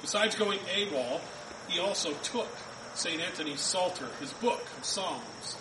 Besides 0.00 0.34
going 0.34 0.58
AWOL, 0.58 1.20
he 1.68 1.80
also 1.80 2.12
took 2.22 2.48
St. 2.94 3.20
Anthony's 3.20 3.60
Psalter, 3.60 4.08
his 4.20 4.32
book 4.34 4.62
of 4.78 4.84
Psalms. 4.84 5.56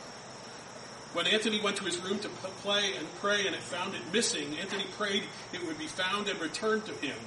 When 1.13 1.27
Anthony 1.27 1.61
went 1.61 1.77
to 1.77 1.85
his 1.85 1.97
room 1.99 2.19
to 2.19 2.29
play 2.29 2.93
and 2.97 3.07
pray 3.19 3.45
and 3.45 3.55
it 3.55 3.61
found 3.61 3.93
it 3.95 4.01
missing, 4.11 4.55
Anthony 4.59 4.85
prayed 4.97 5.23
it 5.53 5.65
would 5.65 5.77
be 5.77 5.87
found 5.87 6.27
and 6.27 6.39
returned 6.41 6.85
to 6.85 6.93
him. 6.93 7.17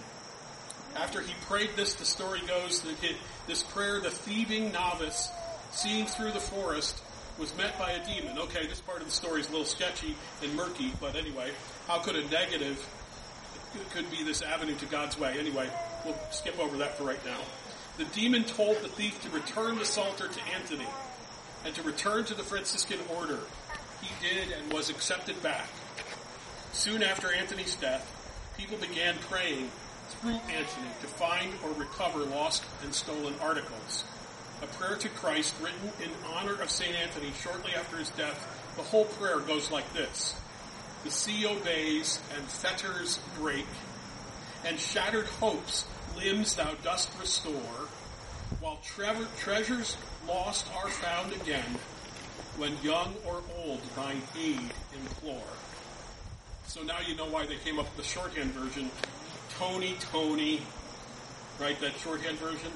After 0.96 1.20
he 1.20 1.34
prayed 1.42 1.70
this, 1.76 1.94
the 1.94 2.04
story 2.04 2.40
goes 2.46 2.80
that 2.80 2.96
this 3.46 3.62
prayer, 3.62 4.00
the 4.00 4.10
thieving 4.10 4.72
novice, 4.72 5.30
seeing 5.76 6.06
through 6.06 6.32
the 6.32 6.40
forest, 6.40 7.02
was 7.38 7.54
met 7.56 7.78
by 7.78 7.92
a 7.92 8.06
demon. 8.06 8.38
Okay, 8.38 8.66
this 8.66 8.80
part 8.80 9.00
of 9.00 9.06
the 9.06 9.12
story 9.12 9.40
is 9.40 9.48
a 9.48 9.50
little 9.50 9.66
sketchy 9.66 10.14
and 10.42 10.54
murky, 10.54 10.92
but 11.00 11.16
anyway, 11.16 11.50
how 11.86 11.98
could 11.98 12.16
a 12.16 12.26
negative 12.28 12.84
could 13.90 14.10
be 14.10 14.22
this 14.22 14.40
avenue 14.40 14.74
to 14.76 14.86
God's 14.86 15.18
way? 15.18 15.38
Anyway, 15.38 15.68
we'll 16.04 16.16
skip 16.30 16.58
over 16.58 16.78
that 16.78 16.96
for 16.96 17.04
right 17.04 17.22
now. 17.26 17.38
The 17.98 18.04
demon 18.06 18.44
told 18.44 18.78
the 18.78 18.88
thief 18.88 19.22
to 19.22 19.30
return 19.30 19.78
the 19.78 19.84
psalter 19.84 20.28
to 20.28 20.40
Anthony 20.54 20.86
and 21.64 21.74
to 21.74 21.82
return 21.82 22.24
to 22.24 22.34
the 22.34 22.42
Franciscan 22.42 22.98
order. 23.14 23.40
He 24.00 24.08
did 24.26 24.52
and 24.52 24.72
was 24.72 24.88
accepted 24.88 25.42
back. 25.42 25.68
Soon 26.72 27.02
after 27.02 27.32
Anthony's 27.32 27.74
death, 27.76 28.12
people 28.56 28.78
began 28.78 29.16
praying 29.28 29.70
through 30.08 30.38
Anthony 30.48 30.88
to 31.00 31.06
find 31.06 31.52
or 31.64 31.72
recover 31.72 32.20
lost 32.20 32.64
and 32.82 32.94
stolen 32.94 33.34
articles. 33.40 34.04
A 34.62 34.66
prayer 34.66 34.96
to 34.96 35.08
Christ 35.10 35.54
written 35.60 35.92
in 36.02 36.10
honor 36.34 36.60
of 36.62 36.70
St. 36.70 36.94
Anthony 36.94 37.32
shortly 37.42 37.72
after 37.74 37.98
his 37.98 38.10
death. 38.10 38.74
The 38.76 38.82
whole 38.82 39.04
prayer 39.04 39.40
goes 39.40 39.70
like 39.70 39.92
this. 39.92 40.34
The 41.04 41.10
sea 41.10 41.46
obeys 41.46 42.18
and 42.36 42.44
fetters 42.46 43.20
break, 43.38 43.66
and 44.64 44.78
shattered 44.78 45.26
hopes 45.26 45.86
limbs 46.16 46.56
thou 46.56 46.72
dost 46.82 47.10
restore, 47.20 47.88
while 48.60 48.78
tre- 48.82 49.26
treasures 49.38 49.96
lost 50.26 50.66
are 50.82 50.88
found 50.88 51.32
again, 51.34 51.78
when 52.56 52.76
young 52.82 53.14
or 53.26 53.42
old 53.58 53.80
thine 53.94 54.22
aid 54.38 54.72
implore. 54.94 55.42
So 56.66 56.82
now 56.82 56.98
you 57.06 57.14
know 57.14 57.26
why 57.26 57.46
they 57.46 57.56
came 57.56 57.78
up 57.78 57.84
with 57.84 57.96
the 57.96 58.10
shorthand 58.10 58.52
version. 58.52 58.90
Tony, 59.58 59.94
Tony, 60.00 60.62
right? 61.60 61.78
That 61.80 61.96
shorthand 61.98 62.38
version. 62.38 62.72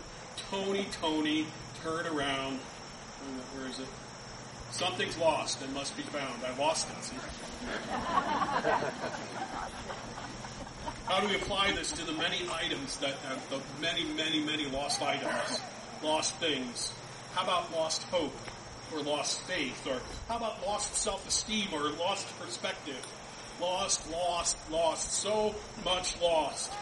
Tony, 0.50 0.86
Tony, 0.92 1.46
turn 1.82 2.06
around. 2.06 2.58
Where 3.54 3.68
is 3.68 3.78
it? 3.78 3.88
Something's 4.70 5.16
lost 5.18 5.62
and 5.62 5.72
must 5.74 5.96
be 5.96 6.02
found. 6.02 6.44
I 6.44 6.56
lost 6.58 6.88
it. 6.88 6.94
How 11.06 11.20
do 11.20 11.26
we 11.28 11.34
apply 11.34 11.72
this 11.72 11.90
to 11.92 12.06
the 12.06 12.12
many 12.12 12.38
items 12.52 12.96
that 12.98 13.14
have 13.14 13.50
the 13.50 13.60
many, 13.80 14.04
many, 14.14 14.40
many 14.40 14.66
lost 14.66 15.02
items, 15.02 15.60
lost 16.02 16.36
things? 16.36 16.92
How 17.34 17.42
about 17.42 17.72
lost 17.72 18.02
hope 18.04 18.36
or 18.92 19.02
lost 19.02 19.40
faith? 19.42 19.86
Or 19.86 20.00
how 20.28 20.36
about 20.36 20.64
lost 20.66 20.94
self-esteem 20.94 21.68
or 21.72 21.90
lost 21.90 22.26
perspective? 22.38 23.04
Lost, 23.60 24.08
lost, 24.10 24.56
lost. 24.70 25.12
So 25.12 25.54
much 25.84 26.20
lost. 26.20 26.72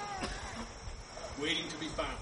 Waiting 1.40 1.68
to 1.68 1.76
be 1.78 1.86
found. 1.86 2.18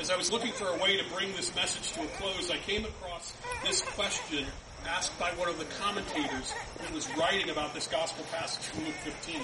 As 0.00 0.10
I 0.10 0.16
was 0.16 0.32
looking 0.32 0.52
for 0.52 0.66
a 0.66 0.76
way 0.78 0.96
to 0.96 1.04
bring 1.12 1.30
this 1.36 1.54
message 1.54 1.92
to 1.92 2.02
a 2.02 2.06
close, 2.16 2.50
I 2.50 2.56
came 2.56 2.86
across 2.86 3.34
this 3.62 3.82
question 3.82 4.46
asked 4.88 5.16
by 5.18 5.28
one 5.32 5.50
of 5.50 5.58
the 5.58 5.66
commentators 5.78 6.52
who 6.80 6.94
was 6.94 7.06
writing 7.18 7.50
about 7.50 7.74
this 7.74 7.86
gospel 7.86 8.24
passage 8.32 8.64
from 8.64 8.86
Luke 8.86 8.94
15. 9.04 9.42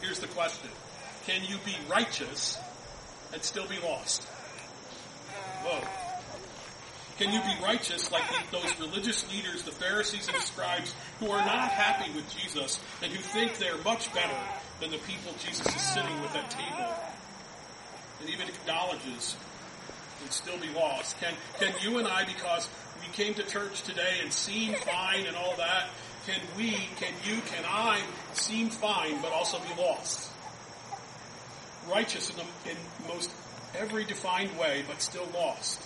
Here's 0.00 0.20
the 0.20 0.28
question. 0.28 0.70
Can 1.26 1.42
you 1.42 1.56
be 1.64 1.74
righteous 1.90 2.56
and 3.32 3.42
still 3.42 3.66
be 3.66 3.80
lost? 3.80 4.22
Whoa. 5.64 5.82
Can 7.18 7.32
you 7.32 7.40
be 7.40 7.60
righteous 7.60 8.12
like 8.12 8.22
those 8.52 8.78
religious 8.78 9.28
leaders, 9.32 9.64
the 9.64 9.72
Pharisees 9.72 10.28
and 10.28 10.36
the 10.36 10.42
scribes, 10.42 10.94
who 11.18 11.32
are 11.32 11.44
not 11.44 11.68
happy 11.68 12.12
with 12.12 12.32
Jesus 12.38 12.78
and 13.02 13.12
who 13.12 13.20
think 13.20 13.58
they're 13.58 13.76
much 13.78 14.14
better 14.14 14.38
than 14.78 14.92
the 14.92 14.98
people 14.98 15.32
Jesus 15.44 15.66
is 15.66 15.82
sitting 15.82 16.22
with 16.22 16.36
at 16.36 16.48
table? 16.48 16.94
And 18.20 18.30
even 18.30 18.46
acknowledges 18.46 19.34
and 20.22 20.32
still 20.32 20.58
be 20.58 20.68
lost? 20.70 21.18
Can, 21.20 21.34
can 21.58 21.72
you 21.80 21.98
and 21.98 22.06
I, 22.06 22.24
because 22.24 22.68
we 23.00 23.06
came 23.12 23.34
to 23.34 23.42
church 23.42 23.82
today 23.82 24.18
and 24.22 24.32
seem 24.32 24.74
fine 24.74 25.26
and 25.26 25.36
all 25.36 25.54
that, 25.56 25.88
can 26.26 26.40
we, 26.56 26.72
can 26.96 27.12
you, 27.24 27.40
can 27.46 27.64
I 27.66 28.00
seem 28.34 28.68
fine 28.68 29.20
but 29.22 29.32
also 29.32 29.58
be 29.58 29.80
lost? 29.80 30.30
Righteous 31.90 32.30
in 32.30 32.36
the 32.36 32.70
in 32.70 32.76
most 33.08 33.30
every 33.76 34.04
defined 34.04 34.56
way 34.58 34.84
but 34.86 35.00
still 35.00 35.28
lost. 35.34 35.80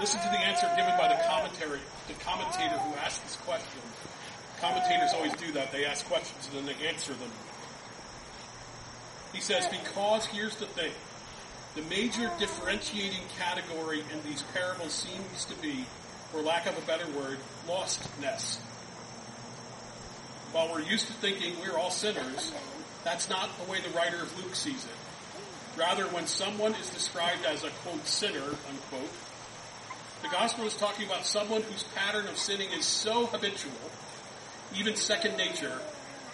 Listen 0.00 0.20
to 0.20 0.28
the 0.28 0.38
answer 0.38 0.68
given 0.76 0.96
by 0.98 1.08
the 1.08 1.22
commentary, 1.28 1.78
the 2.08 2.14
commentator 2.14 2.76
who 2.78 2.94
asked 2.96 3.22
this 3.22 3.36
question. 3.36 3.80
Commentators 4.60 5.12
always 5.14 5.32
do 5.34 5.52
that. 5.52 5.70
They 5.70 5.84
ask 5.84 6.04
questions 6.06 6.48
and 6.48 6.58
then 6.66 6.74
they 6.74 6.88
answer 6.88 7.12
them. 7.12 7.30
He 9.32 9.40
says, 9.40 9.66
because 9.68 10.26
here's 10.26 10.56
the 10.56 10.66
thing. 10.66 10.92
The 11.74 11.82
major 11.82 12.30
differentiating 12.38 13.22
category 13.36 14.04
in 14.12 14.22
these 14.22 14.42
parables 14.54 14.92
seems 14.92 15.44
to 15.46 15.54
be, 15.60 15.84
for 16.30 16.40
lack 16.40 16.66
of 16.66 16.78
a 16.78 16.86
better 16.86 17.06
word, 17.18 17.38
lostness. 17.66 18.58
While 20.52 20.70
we're 20.72 20.82
used 20.82 21.08
to 21.08 21.12
thinking 21.14 21.54
we're 21.60 21.76
all 21.76 21.90
sinners, 21.90 22.52
that's 23.02 23.28
not 23.28 23.50
the 23.58 23.68
way 23.68 23.80
the 23.80 23.90
writer 23.90 24.22
of 24.22 24.38
Luke 24.38 24.54
sees 24.54 24.84
it. 24.84 25.76
Rather, 25.76 26.04
when 26.04 26.28
someone 26.28 26.74
is 26.74 26.88
described 26.90 27.44
as 27.44 27.64
a 27.64 27.70
quote 27.82 28.06
sinner, 28.06 28.54
unquote, 28.70 29.10
the 30.22 30.28
gospel 30.28 30.66
is 30.66 30.74
talking 30.74 31.06
about 31.06 31.26
someone 31.26 31.62
whose 31.62 31.82
pattern 31.96 32.28
of 32.28 32.38
sinning 32.38 32.70
is 32.70 32.86
so 32.86 33.26
habitual, 33.26 33.72
even 34.76 34.94
second 34.94 35.36
nature, 35.36 35.80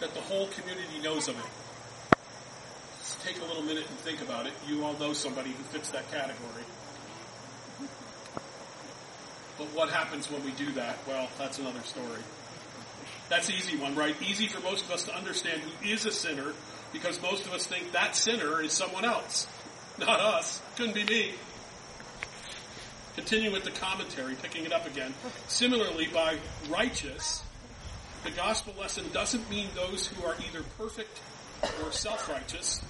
that 0.01 0.13
the 0.13 0.21
whole 0.21 0.49
community 0.49 1.01
knows 1.03 1.29
of 1.29 1.39
it. 1.39 1.60
Take 3.25 3.39
a 3.41 3.45
little 3.45 3.63
minute 3.63 3.87
and 3.89 3.99
think 3.99 4.23
about 4.23 4.47
it. 4.47 4.53
You 4.67 4.85
all 4.85 4.95
know 4.95 5.13
somebody 5.13 5.51
who 5.51 5.63
fits 5.65 5.91
that 5.91 6.11
category. 6.11 6.65
But 9.59 9.67
what 9.75 9.91
happens 9.91 10.31
when 10.31 10.43
we 10.45 10.53
do 10.53 10.73
that? 10.73 10.97
Well, 11.07 11.29
that's 11.37 11.59
another 11.59 11.81
story. 11.81 12.23
That's 13.29 13.49
an 13.49 13.57
easy 13.57 13.77
one, 13.77 13.95
right? 13.95 14.17
Easy 14.23 14.47
for 14.47 14.61
most 14.61 14.87
of 14.87 14.91
us 14.91 15.05
to 15.05 15.15
understand 15.15 15.61
who 15.61 15.89
is 15.89 16.07
a 16.07 16.13
sinner 16.13 16.53
because 16.93 17.21
most 17.21 17.47
of 17.47 17.53
us 17.53 17.67
think 17.67 17.93
that 17.93 18.17
sinner 18.17 18.63
is 18.63 18.73
someone 18.73 19.05
else, 19.05 19.47
not 19.99 20.19
us. 20.19 20.61
Couldn't 20.77 20.95
be 20.95 21.05
me. 21.05 21.35
Continuing 23.17 23.53
with 23.53 23.65
the 23.65 23.71
commentary, 23.71 24.35
picking 24.35 24.65
it 24.65 24.73
up 24.73 24.87
again. 24.87 25.13
Similarly, 25.47 26.09
by 26.13 26.39
righteous, 26.69 27.43
the 28.25 28.31
gospel 28.31 28.75
lesson 28.81 29.05
doesn't 29.13 29.49
mean 29.51 29.69
those 29.75 30.07
who 30.07 30.25
are 30.25 30.37
either 30.49 30.65
perfect 30.79 31.21
or 31.85 31.93
self-righteous, 31.93 32.81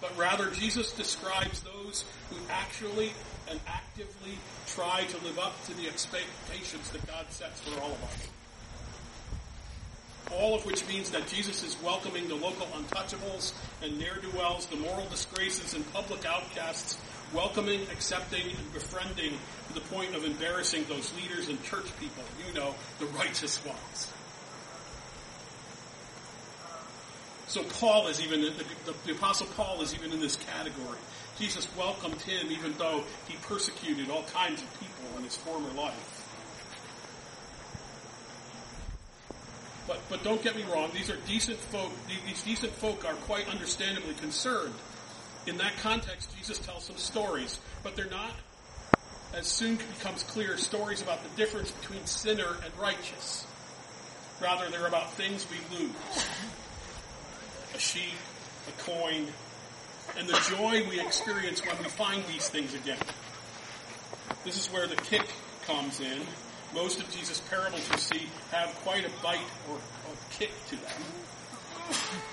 but 0.00 0.16
rather 0.16 0.50
Jesus 0.50 0.92
describes 0.92 1.60
those 1.62 2.04
who 2.30 2.36
actually 2.50 3.12
and 3.50 3.58
actively 3.66 4.38
try 4.66 5.04
to 5.04 5.24
live 5.24 5.38
up 5.38 5.64
to 5.64 5.74
the 5.74 5.88
expectations 5.88 6.90
that 6.90 7.06
God 7.06 7.26
sets 7.30 7.60
for 7.60 7.80
all 7.80 7.92
of 7.92 8.04
us 8.04 8.28
all 10.32 10.54
of 10.54 10.64
which 10.66 10.86
means 10.88 11.10
that 11.10 11.26
Jesus 11.26 11.62
is 11.62 11.80
welcoming 11.82 12.28
the 12.28 12.34
local 12.34 12.66
untouchables 12.66 13.52
and 13.82 13.98
ne'er-do-wells, 13.98 14.66
the 14.66 14.76
moral 14.76 15.06
disgraces 15.08 15.74
and 15.74 15.90
public 15.92 16.24
outcasts, 16.26 16.98
welcoming, 17.32 17.80
accepting, 17.92 18.42
and 18.42 18.72
befriending 18.72 19.32
to 19.68 19.74
the 19.74 19.80
point 19.80 20.14
of 20.14 20.24
embarrassing 20.24 20.84
those 20.88 21.12
leaders 21.14 21.48
and 21.48 21.62
church 21.64 21.86
people, 21.98 22.22
you 22.46 22.54
know, 22.54 22.74
the 22.98 23.06
righteous 23.06 23.64
ones. 23.64 24.12
So 27.48 27.62
Paul 27.64 28.08
is 28.08 28.20
even, 28.20 28.42
the, 28.42 28.50
the, 28.84 28.94
the 29.06 29.12
apostle 29.12 29.46
Paul 29.56 29.80
is 29.80 29.94
even 29.94 30.12
in 30.12 30.20
this 30.20 30.36
category. 30.36 30.98
Jesus 31.38 31.66
welcomed 31.76 32.20
him 32.20 32.48
even 32.50 32.74
though 32.74 33.04
he 33.26 33.36
persecuted 33.42 34.10
all 34.10 34.24
kinds 34.24 34.60
of 34.60 34.70
people 34.78 35.16
in 35.16 35.24
his 35.24 35.36
former 35.36 35.70
life. 35.70 36.24
But, 39.86 40.00
but 40.10 40.22
don't 40.22 40.42
get 40.42 40.56
me 40.56 40.64
wrong, 40.64 40.90
these 40.92 41.08
are 41.08 41.16
decent 41.26 41.56
folk, 41.56 41.90
these 42.26 42.42
decent 42.42 42.72
folk 42.74 43.06
are 43.06 43.14
quite 43.14 43.48
understandably 43.48 44.12
concerned. 44.14 44.74
In 45.46 45.56
that 45.56 45.72
context, 45.78 46.36
Jesus 46.36 46.58
tells 46.58 46.84
some 46.84 46.98
stories, 46.98 47.58
but 47.82 47.96
they're 47.96 48.10
not, 48.10 48.32
as 49.34 49.46
soon 49.46 49.76
becomes 49.76 50.22
clear, 50.24 50.58
stories 50.58 51.00
about 51.00 51.22
the 51.22 51.30
difference 51.36 51.70
between 51.70 52.04
sinner 52.04 52.56
and 52.62 52.78
righteous. 52.78 53.46
Rather, 54.42 54.68
they're 54.68 54.86
about 54.86 55.12
things 55.12 55.46
we 55.50 55.78
lose. 55.78 55.94
A 57.74 57.78
sheep, 57.78 58.14
a 58.68 58.82
coin, 58.82 59.26
and 60.16 60.28
the 60.28 60.56
joy 60.56 60.88
we 60.88 61.00
experience 61.00 61.64
when 61.64 61.78
we 61.78 61.84
find 61.84 62.24
these 62.26 62.48
things 62.48 62.74
again. 62.74 62.98
This 64.44 64.58
is 64.58 64.72
where 64.72 64.86
the 64.86 64.96
kick 64.96 65.26
comes 65.66 66.00
in 66.00 66.22
most 66.74 67.00
of 67.00 67.10
Jesus' 67.10 67.40
parables 67.48 67.88
you 67.90 67.98
see 67.98 68.26
have 68.50 68.74
quite 68.84 69.04
a 69.04 69.10
bite 69.22 69.40
or, 69.70 69.76
or 69.76 70.16
kick 70.30 70.50
to 70.66 70.76
them. 70.76 71.02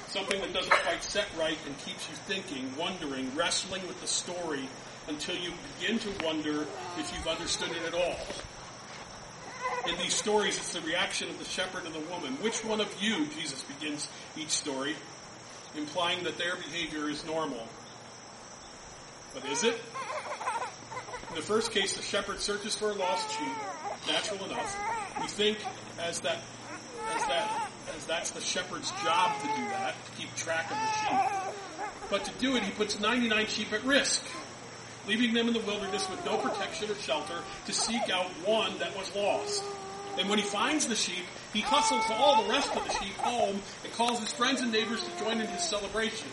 Something 0.10 0.42
that 0.42 0.54
doesn't 0.54 0.72
quite 0.72 1.04
set 1.04 1.28
right 1.40 1.58
and 1.66 1.78
keeps 1.80 2.10
you 2.10 2.16
thinking, 2.16 2.70
wondering, 2.78 3.34
wrestling 3.36 3.82
with 3.88 4.00
the 4.02 4.08
story 4.08 4.68
until 5.08 5.36
you 5.36 5.54
begin 5.80 6.00
to 6.00 6.26
wonder 6.26 6.68
if 6.98 7.14
you've 7.14 7.28
understood 7.28 7.72
it 7.72 7.84
at 7.88 7.94
all. 7.94 8.18
In 9.88 9.98
these 9.98 10.14
stories, 10.14 10.58
it's 10.58 10.74
the 10.74 10.82
reaction 10.82 11.30
of 11.30 11.40
the 11.40 11.46
shepherd 11.46 11.86
and 11.86 11.94
the 11.94 12.12
woman. 12.12 12.34
Which 12.42 12.66
one 12.66 12.82
of 12.82 12.94
you, 13.02 13.28
Jesus 13.28 13.64
begins 13.64 14.10
each 14.36 14.50
story, 14.50 14.96
implying 15.78 16.24
that 16.24 16.38
their 16.38 16.56
behavior 16.56 17.10
is 17.10 17.26
normal. 17.26 17.68
But 19.34 19.46
is 19.46 19.64
it? 19.64 19.80
In 21.30 21.36
the 21.36 21.42
first 21.42 21.72
case, 21.72 21.94
the 21.94 22.02
shepherd 22.02 22.40
searches 22.40 22.76
for 22.76 22.92
a 22.92 22.94
lost 22.94 23.30
sheep 23.32 23.54
natural 24.08 24.46
enough. 24.46 24.78
We 25.20 25.28
think 25.28 25.58
as 26.00 26.22
that 26.22 26.40
as 27.14 27.26
that 27.28 27.70
as 27.96 28.06
that's 28.06 28.32
the 28.32 28.42
shepherd's 28.42 28.92
job 29.04 29.40
to 29.42 29.48
do 29.48 29.64
that, 29.70 29.96
to 30.06 30.12
keep 30.14 30.34
track 30.36 30.72
of 30.72 30.78
the 30.78 30.92
sheep. 31.02 31.56
But 32.10 32.26
to 32.26 32.32
do 32.40 32.56
it, 32.56 32.64
he 32.64 32.72
puts 32.72 33.00
99 33.00 33.48
sheep 33.48 33.74
at 33.74 33.84
risk, 33.84 34.24
leaving 35.08 35.34
them 35.34 35.48
in 35.48 35.54
the 35.54 35.60
wilderness 35.62 36.10
with 36.10 36.24
no 36.26 36.38
protection 36.38 36.90
or 36.90 36.96
shelter 36.96 37.40
to 37.66 37.74
seek 37.74 38.10
out 38.10 38.26
one 38.46 38.78
that 38.80 38.96
was 38.98 39.14
lost. 39.16 39.64
And 40.18 40.30
when 40.30 40.40
he 40.40 40.46
finds 40.46 40.88
the 40.88 40.96
sheep, 40.96 41.26
he 41.56 41.62
hustles 41.62 42.04
all 42.12 42.44
the 42.44 42.50
rest 42.50 42.76
of 42.76 42.84
the 42.84 42.94
sheep 42.96 43.16
home 43.16 43.62
and 43.86 43.94
calls 43.94 44.20
his 44.20 44.34
friends 44.34 44.60
and 44.60 44.74
neighbors 44.74 45.02
to 45.06 45.24
join 45.24 45.40
in 45.40 45.48
his 45.48 45.64
celebration. 45.64 46.28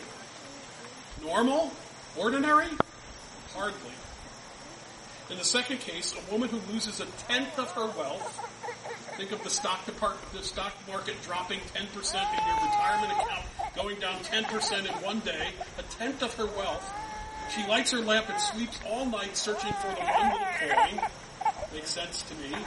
Normal? 1.23 1.71
Ordinary? 2.17 2.67
Hardly. 3.53 3.93
In 5.29 5.37
the 5.37 5.45
second 5.45 5.79
case, 5.79 6.13
a 6.13 6.31
woman 6.31 6.49
who 6.49 6.59
loses 6.73 6.99
a 6.99 7.05
tenth 7.29 7.57
of 7.57 7.71
her 7.71 7.85
wealth. 7.97 8.37
Think 9.15 9.31
of 9.31 9.41
the 9.43 9.49
stock 9.49 9.85
the 9.85 10.43
stock 10.43 10.73
market 10.89 11.15
dropping 11.23 11.59
10% 11.59 11.75
in 11.75 12.47
your 12.47 12.55
retirement 12.55 13.13
account, 13.13 13.45
going 13.77 13.99
down 14.01 14.19
10% 14.19 14.79
in 14.79 15.05
one 15.05 15.19
day, 15.19 15.51
a 15.79 15.83
tenth 15.83 16.21
of 16.21 16.33
her 16.33 16.47
wealth. 16.47 16.93
She 17.55 17.65
lights 17.67 17.91
her 17.91 17.99
lamp 17.99 18.27
and 18.29 18.41
sweeps 18.41 18.77
all 18.89 19.05
night 19.05 19.37
searching 19.37 19.71
for 19.71 19.87
the 19.87 20.01
one 20.01 20.31
little 20.33 20.99
coin. 20.99 21.09
Makes 21.73 21.91
sense 21.91 22.23
to 22.23 22.35
me. 22.35 22.57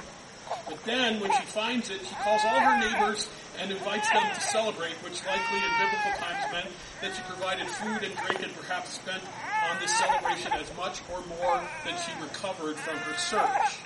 But 0.68 0.84
then, 0.84 1.20
when 1.20 1.32
she 1.32 1.42
finds 1.46 1.90
it, 1.90 2.00
she 2.06 2.14
calls 2.16 2.42
all 2.44 2.60
her 2.60 2.78
neighbors 2.78 3.28
and 3.58 3.70
invites 3.70 4.08
them 4.10 4.22
to 4.34 4.40
celebrate, 4.40 4.94
which 5.02 5.24
likely 5.24 5.58
in 5.58 5.70
biblical 5.78 6.12
times 6.18 6.52
meant 6.52 6.68
that 7.00 7.16
she 7.16 7.22
provided 7.22 7.66
food 7.66 8.02
and 8.02 8.14
drink 8.26 8.42
and 8.42 8.54
perhaps 8.56 8.94
spent 8.94 9.22
on 9.70 9.78
this 9.80 9.94
celebration 9.96 10.52
as 10.52 10.74
much 10.76 11.00
or 11.12 11.24
more 11.26 11.60
than 11.84 11.94
she 12.04 12.12
recovered 12.22 12.76
from 12.76 12.96
her 12.98 13.16
search. 13.16 13.78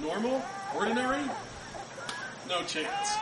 Normal? 0.00 0.42
Ordinary? 0.74 1.24
No 2.48 2.62
chance. 2.64 3.16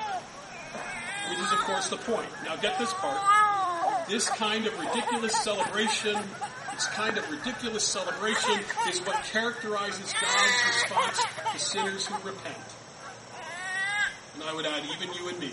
Which 1.29 1.39
is, 1.39 1.53
of 1.53 1.59
course, 1.59 1.89
the 1.89 1.97
point. 1.99 2.29
Now 2.45 2.57
get 2.57 2.79
this 2.79 2.93
part. 2.95 3.21
This 4.09 4.29
kind 4.31 4.67
of 4.67 4.79
ridiculous 4.79 5.35
celebration, 5.37 6.17
this 6.81 6.89
kind 6.95 7.19
of 7.19 7.31
ridiculous 7.31 7.85
celebration 7.85 8.59
is 8.89 9.01
what 9.01 9.23
characterizes 9.25 10.15
God's 10.19 10.53
response 10.67 11.21
to 11.53 11.59
sinners 11.59 12.07
who 12.07 12.15
repent. 12.27 12.57
And 14.33 14.45
I 14.45 14.55
would 14.55 14.65
add, 14.65 14.85
even 14.87 15.13
you 15.13 15.29
and 15.29 15.39
me. 15.39 15.53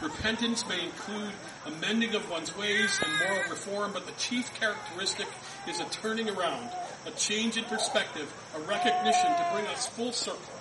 Repentance 0.00 0.64
may 0.68 0.84
include 0.84 1.32
amending 1.66 2.14
of 2.14 2.30
one's 2.30 2.56
ways 2.56 3.00
and 3.04 3.12
moral 3.18 3.50
reform, 3.50 3.90
but 3.92 4.06
the 4.06 4.12
chief 4.12 4.54
characteristic 4.54 5.26
is 5.66 5.80
a 5.80 5.84
turning 5.86 6.28
around, 6.28 6.70
a 7.04 7.10
change 7.16 7.56
in 7.56 7.64
perspective, 7.64 8.32
a 8.54 8.60
recognition 8.60 9.26
to 9.26 9.48
bring 9.52 9.66
us 9.66 9.88
full 9.88 10.12
circle 10.12 10.54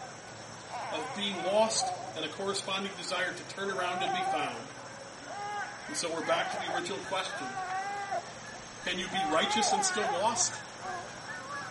of 0.93 1.07
being 1.15 1.35
lost 1.45 1.85
and 2.15 2.25
a 2.25 2.29
corresponding 2.29 2.91
desire 2.97 3.31
to 3.31 3.55
turn 3.55 3.69
around 3.69 4.01
and 4.01 4.11
be 4.13 4.23
found. 4.31 4.57
And 5.89 5.95
so 5.95 6.11
we're 6.11 6.25
back 6.25 6.49
to 6.53 6.67
the 6.67 6.75
original 6.75 6.97
question. 7.07 7.45
Can 8.85 8.99
you 8.99 9.07
be 9.07 9.19
righteous 9.33 9.73
and 9.73 9.83
still 9.83 10.09
lost? 10.21 10.53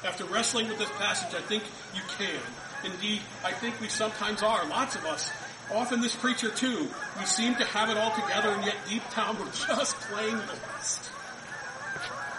After 0.05 0.25
wrestling 0.25 0.69
with 0.69 0.79
this 0.79 0.91
passage, 0.99 1.35
I 1.35 1.41
think 1.43 1.63
you 1.95 2.03
can. 2.19 2.41
Indeed, 2.85 3.23
I 3.45 3.53
think 3.53 3.81
we 3.81 3.89
sometimes 3.89 4.43
are. 4.43 4.67
Lots 4.67 4.97
of 4.97 5.07
us 5.07 5.31
often 5.73 6.01
this 6.01 6.15
preacher 6.15 6.51
too, 6.51 6.89
we 7.19 7.25
seem 7.25 7.55
to 7.57 7.65
have 7.65 7.89
it 7.89 7.97
all 7.97 8.11
together 8.11 8.51
and 8.51 8.65
yet 8.65 8.77
deep 8.89 9.03
down 9.15 9.39
we're 9.39 9.47
just 9.69 9.97
plain 10.01 10.37
lost. 10.37 11.11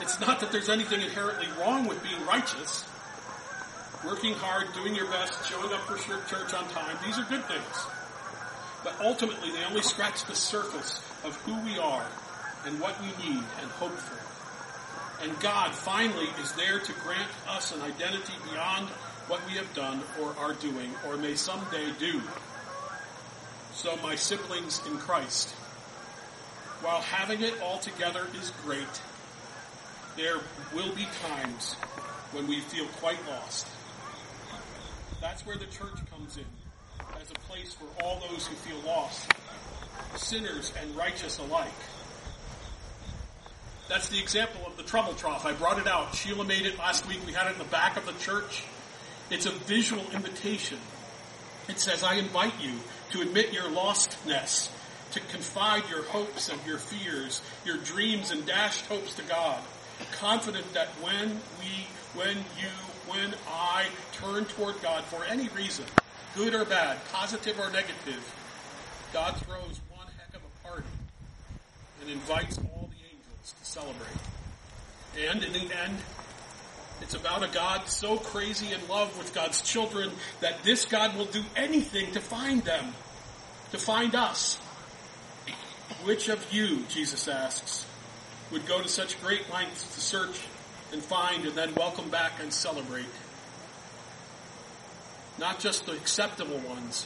It's 0.02 0.20
not 0.20 0.40
that 0.42 0.52
there's 0.52 0.70
anything 0.70 1.02
inherently 1.02 1.48
wrong 1.60 1.88
with 1.88 2.04
being 2.04 2.24
righteous. 2.26 2.86
Working 4.06 4.34
hard, 4.34 4.68
doing 4.74 4.94
your 4.94 5.08
best, 5.08 5.50
showing 5.50 5.74
up 5.74 5.80
for 5.82 5.98
church 5.98 6.54
on 6.54 6.68
time, 6.70 6.98
these 7.04 7.18
are 7.18 7.24
good 7.24 7.44
things. 7.46 7.88
But 8.84 8.96
ultimately 9.02 9.52
they 9.52 9.64
only 9.64 9.82
scratch 9.82 10.26
the 10.26 10.36
surface 10.36 11.02
of 11.24 11.36
who 11.38 11.56
we 11.66 11.80
are 11.80 12.06
and 12.66 12.80
what 12.80 13.00
we 13.02 13.08
need 13.26 13.44
and 13.62 13.72
hope 13.80 13.98
for. 13.98 14.35
And 15.22 15.40
God 15.40 15.74
finally 15.74 16.28
is 16.42 16.52
there 16.54 16.80
to 16.80 16.94
grant 17.04 17.32
us 17.48 17.74
an 17.74 17.82
identity 17.82 18.34
beyond 18.52 18.88
what 19.28 19.46
we 19.48 19.54
have 19.54 19.74
done 19.74 20.02
or 20.22 20.36
are 20.38 20.54
doing 20.54 20.92
or 21.08 21.18
may 21.18 21.36
someday 21.36 21.92
do. 22.00 22.22
So 23.74 23.98
my 24.04 24.16
siblings 24.16 24.82
in 24.88 24.98
Christ, 24.98 25.50
while 26.82 27.02
having 27.02 27.42
it 27.42 27.60
all 27.62 27.80
together 27.80 28.28
is 28.40 28.52
great, 28.64 29.02
there 30.16 30.38
will 30.74 30.94
be 30.96 31.08
times 31.28 31.74
when 32.32 32.48
we 32.48 32.60
feel 32.60 32.86
quite 33.00 33.20
lost. 33.28 33.68
That's 35.22 35.46
where 35.46 35.58
the 35.58 35.66
church 35.66 35.98
comes 36.12 36.38
in, 36.38 36.46
as 37.20 37.32
a 37.32 37.40
place 37.50 37.74
for 37.74 37.88
all 38.04 38.22
those 38.30 38.48
who 38.48 38.56
feel 38.56 38.80
lost, 38.86 39.32
sinners 40.16 40.72
and 40.82 40.96
righteous 40.96 41.40
alike. 41.40 41.68
That's 43.88 44.10
the 44.10 44.20
example 44.20 44.62
of 44.66 44.78
the 44.78 44.84
trouble 44.84 45.14
trough. 45.14 45.46
I 45.46 45.54
brought 45.54 45.80
it 45.80 45.88
out. 45.88 46.16
Sheila 46.16 46.44
made 46.44 46.66
it 46.66 46.78
last 46.78 47.08
week. 47.08 47.20
We 47.26 47.34
had 47.34 47.48
it 47.48 47.54
in 47.54 47.60
the 47.60 47.66
back 47.66 47.98
of 47.98 48.06
the 48.06 48.14
church. 48.14 48.64
It's 49.30 49.46
a 49.46 49.52
visual 49.52 50.04
invitation. 50.12 50.80
It 51.68 51.80
says, 51.80 52.04
I 52.04 52.16
invite 52.16 52.54
you 52.62 52.74
to 53.12 53.22
admit 53.22 53.54
your 53.54 53.64
lostness, 53.64 54.70
to 55.12 55.20
confide 55.20 55.84
your 55.90 56.04
hopes 56.04 56.50
and 56.50 56.60
your 56.66 56.78
fears, 56.78 57.42
your 57.64 57.78
dreams 57.78 58.32
and 58.32 58.46
dashed 58.46 58.86
hopes 58.86 59.16
to 59.16 59.24
God, 59.24 59.60
confident 60.12 60.74
that 60.74 60.90
when 61.02 61.40
we, 61.60 61.88
when 62.14 62.38
you, 62.38 62.70
when 63.08 63.34
I 63.48 63.88
turn 64.14 64.46
toward 64.46 64.82
God 64.82 65.04
for 65.06 65.24
any 65.26 65.48
reason, 65.50 65.86
good 66.36 66.54
or 66.54 66.66
bad, 66.66 66.98
positive 67.12 67.60
or 67.60 67.70
negative, 67.72 68.36
God 69.14 69.38
throws 69.38 69.80
one 69.90 70.08
heck 70.18 70.36
of 70.36 70.42
a 70.42 70.68
party 70.68 70.88
and 72.02 72.10
invites 72.10 72.58
all 72.58 72.85
to 73.54 73.66
celebrate. 73.66 74.08
And 75.30 75.44
in 75.44 75.54
the 75.54 75.60
end, 75.60 75.98
it's 77.02 77.14
about 77.14 77.44
a 77.44 77.48
God 77.48 77.88
so 77.88 78.18
crazy 78.18 78.74
in 78.74 78.88
love 78.88 79.18
with 79.18 79.34
God's 79.34 79.62
children 79.62 80.12
that 80.42 80.64
this 80.64 80.86
God 80.86 81.16
will 81.16 81.26
do 81.26 81.44
anything 81.56 82.12
to 82.14 82.22
find 82.22 82.64
them, 82.64 82.94
to 83.72 83.78
find 83.78 84.16
us. 84.16 84.56
Which 86.04 86.30
of 86.30 86.44
you, 86.52 86.84
Jesus 86.90 87.28
asks, 87.28 87.86
would 88.52 88.66
go 88.66 88.82
to 88.82 88.88
such 88.88 89.22
great 89.22 89.52
lengths 89.52 89.84
to 89.96 90.02
search 90.02 90.40
and 90.92 91.02
find 91.02 91.46
and 91.46 91.56
then 91.56 91.76
welcome 91.76 92.10
back 92.10 92.34
and 92.42 92.52
celebrate? 92.54 93.06
Not 95.38 95.60
just 95.60 95.86
the 95.86 95.92
acceptable 95.92 96.60
ones, 96.60 97.06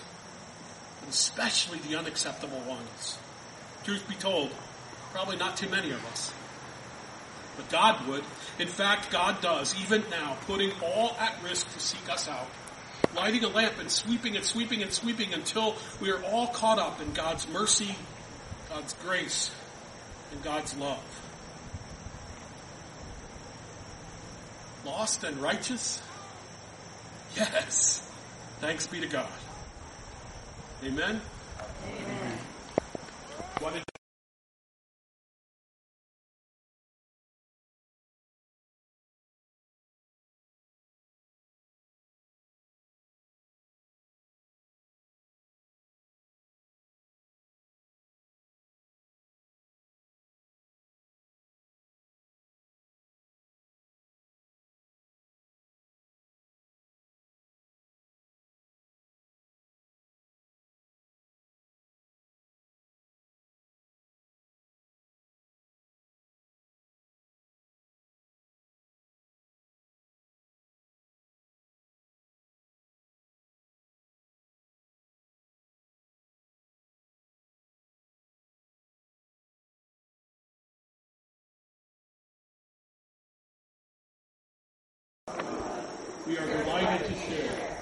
but 0.99 1.09
especially 1.09 1.79
the 1.79 1.97
unacceptable 1.97 2.61
ones. 2.67 3.17
Truth 3.83 4.07
be 4.07 4.15
told, 4.15 4.51
probably 5.11 5.37
not 5.37 5.57
too 5.57 5.69
many 5.69 5.91
of 5.91 6.05
us. 6.07 6.33
But 7.57 7.69
God 7.69 8.07
would. 8.07 8.23
In 8.57 8.67
fact, 8.67 9.11
God 9.11 9.41
does, 9.41 9.75
even 9.81 10.03
now, 10.09 10.37
putting 10.45 10.71
all 10.81 11.15
at 11.19 11.35
risk 11.43 11.71
to 11.73 11.79
seek 11.79 12.09
us 12.09 12.27
out, 12.27 12.47
lighting 13.15 13.43
a 13.43 13.49
lamp 13.49 13.73
and 13.79 13.91
sweeping 13.91 14.35
and 14.35 14.45
sweeping 14.45 14.81
and 14.81 14.91
sweeping 14.91 15.33
until 15.33 15.75
we 15.99 16.11
are 16.11 16.23
all 16.23 16.47
caught 16.47 16.79
up 16.79 17.01
in 17.01 17.13
God's 17.13 17.47
mercy, 17.49 17.95
God's 18.69 18.93
grace, 18.93 19.51
and 20.31 20.43
God's 20.43 20.75
love. 20.77 21.03
Lost 24.85 25.23
and 25.23 25.37
righteous? 25.37 26.01
Yes. 27.35 28.01
Thanks 28.59 28.87
be 28.87 29.01
to 29.01 29.07
God. 29.07 29.27
Amen? 30.83 31.21
Amen. 31.85 32.37
What 33.59 33.73
did 33.73 33.83
we 86.27 86.37
are 86.37 86.63
delighted 86.63 87.07
to 87.07 87.15
share. 87.15 87.77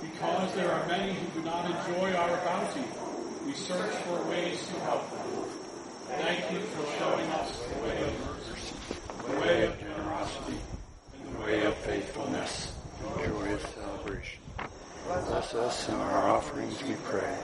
Because 0.00 0.54
there 0.54 0.72
are 0.72 0.86
many 0.86 1.12
who 1.12 1.40
do 1.40 1.44
not 1.44 1.66
enjoy 1.66 2.14
our 2.14 2.36
bounty, 2.44 2.84
we 3.46 3.52
search 3.52 3.94
for 4.04 4.22
ways 4.28 4.66
to 4.66 4.80
help 4.80 5.10
them. 5.10 5.44
Thank 6.08 6.50
you 6.52 6.60
for 6.60 6.86
showing 6.98 7.30
us 7.30 7.58
the 7.58 7.82
way 7.82 8.02
of 8.02 8.26
mercy, 8.26 8.74
the 9.26 9.40
way 9.40 9.66
of 9.66 9.78
generosity, 9.78 10.58
and 11.18 11.36
the 11.36 11.44
way 11.44 11.64
of 11.64 11.74
faithfulness, 11.76 12.72
joyous 13.16 13.62
celebration. 13.74 14.40
Bless 15.06 15.54
us 15.54 15.88
in 15.88 15.94
our 15.94 16.28
offerings, 16.28 16.82
we 16.82 16.94
pray. 17.04 17.38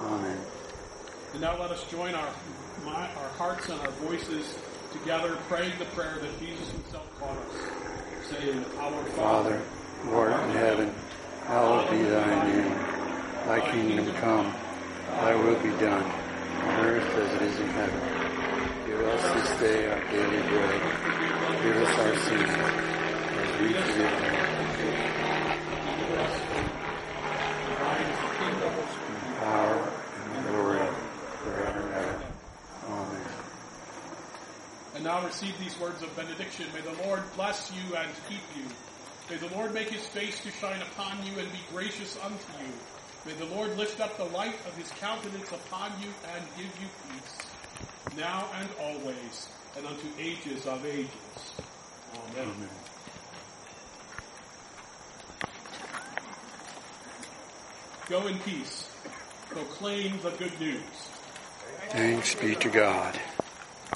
Amen. 0.00 0.38
And 1.32 1.40
now 1.40 1.60
let 1.60 1.70
us 1.70 1.84
join 1.90 2.14
our, 2.14 2.28
my, 2.84 3.08
our 3.16 3.28
hearts 3.36 3.68
and 3.68 3.80
our 3.80 3.90
voices 3.90 4.56
together, 4.92 5.36
praying 5.48 5.72
the 5.78 5.84
prayer 5.86 6.16
that 6.20 6.38
Jesus 6.38 6.70
himself 6.70 7.08
taught 7.18 7.36
us, 7.36 7.93
saying, 8.30 8.64
Our 8.78 9.04
Father, 9.16 9.60
who 10.02 10.14
art 10.14 10.32
in 10.44 10.56
heaven, 10.56 10.94
hallowed 11.46 11.90
be 11.90 12.02
thy 12.04 12.48
name. 12.48 12.70
Thy 13.46 13.60
kingdom 13.70 14.14
come, 14.14 14.54
thy 15.10 15.34
will 15.34 15.60
be 15.62 15.68
done, 15.78 16.02
on 16.02 16.86
earth 16.86 17.04
as 17.16 17.34
it 17.34 17.42
is 17.42 17.60
in 17.60 17.68
heaven. 17.68 18.00
Give 18.86 19.00
us 19.00 19.22
this 19.34 19.60
day 19.60 19.90
our 19.90 20.00
daily 20.10 20.42
bread. 20.48 20.80
Give 21.62 21.76
us 21.76 21.98
our 21.98 22.16
sins, 22.16 22.50
as 23.40 23.60
we 23.60 23.68
forgive 23.74 23.98
them. 23.98 24.40
Power 29.40 29.92
and 30.34 30.46
glory 30.46 30.78
forever 31.42 31.80
and 31.80 31.92
ever. 31.92 32.24
Amen. 32.88 33.34
And 35.04 35.12
now 35.12 35.26
receive 35.26 35.52
these 35.60 35.78
words 35.78 36.02
of 36.02 36.16
benediction. 36.16 36.64
May 36.72 36.80
the 36.80 37.02
Lord 37.06 37.22
bless 37.36 37.70
you 37.70 37.94
and 37.94 38.08
keep 38.26 38.40
you. 38.56 38.64
May 39.28 39.36
the 39.36 39.54
Lord 39.54 39.74
make 39.74 39.90
his 39.90 40.06
face 40.06 40.40
to 40.40 40.50
shine 40.50 40.80
upon 40.80 41.18
you 41.26 41.38
and 41.38 41.52
be 41.52 41.58
gracious 41.70 42.16
unto 42.24 42.52
you. 42.64 42.72
May 43.26 43.34
the 43.34 43.54
Lord 43.54 43.76
lift 43.76 44.00
up 44.00 44.16
the 44.16 44.24
light 44.24 44.54
of 44.66 44.74
his 44.78 44.88
countenance 44.92 45.52
upon 45.52 45.92
you 46.00 46.08
and 46.34 46.42
give 46.56 46.72
you 46.80 46.88
peace, 47.10 48.16
now 48.16 48.48
and 48.58 48.66
always, 48.80 49.48
and 49.76 49.86
unto 49.86 50.06
ages 50.18 50.64
of 50.64 50.86
ages. 50.86 51.10
Amen. 52.14 52.48
Amen. 52.48 52.68
Go 58.08 58.26
in 58.26 58.38
peace. 58.38 58.88
Proclaim 59.50 60.18
the 60.22 60.30
good 60.30 60.58
news. 60.58 60.80
Thanks 61.90 62.34
be 62.36 62.54
to 62.54 62.70
God. 62.70 63.20